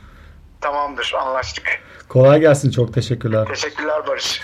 Tamamdır, 0.61 1.13
anlaştık. 1.21 1.65
Kolay 2.09 2.41
gelsin. 2.41 2.71
Çok 2.71 2.95
teşekkürler. 2.95 3.47
Teşekkürler 3.47 4.07
Barış. 4.09 4.43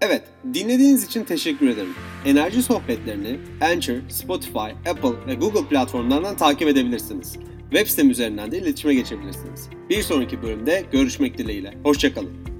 Evet, 0.00 0.22
dinlediğiniz 0.54 1.04
için 1.04 1.24
teşekkür 1.24 1.68
ederim. 1.68 1.94
Enerji 2.24 2.62
sohbetlerini 2.62 3.40
Anchor, 3.60 3.94
Spotify, 4.08 4.90
Apple 4.90 5.26
ve 5.26 5.34
Google 5.34 5.68
platformlarından 5.68 6.36
takip 6.36 6.68
edebilirsiniz. 6.68 7.36
Web 7.70 7.86
sitem 7.86 8.10
üzerinden 8.10 8.52
de 8.52 8.58
iletişime 8.58 8.94
geçebilirsiniz. 8.94 9.68
Bir 9.90 10.02
sonraki 10.02 10.42
bölümde 10.42 10.84
görüşmek 10.92 11.38
dileğiyle. 11.38 11.74
Hoşçakalın. 11.82 12.51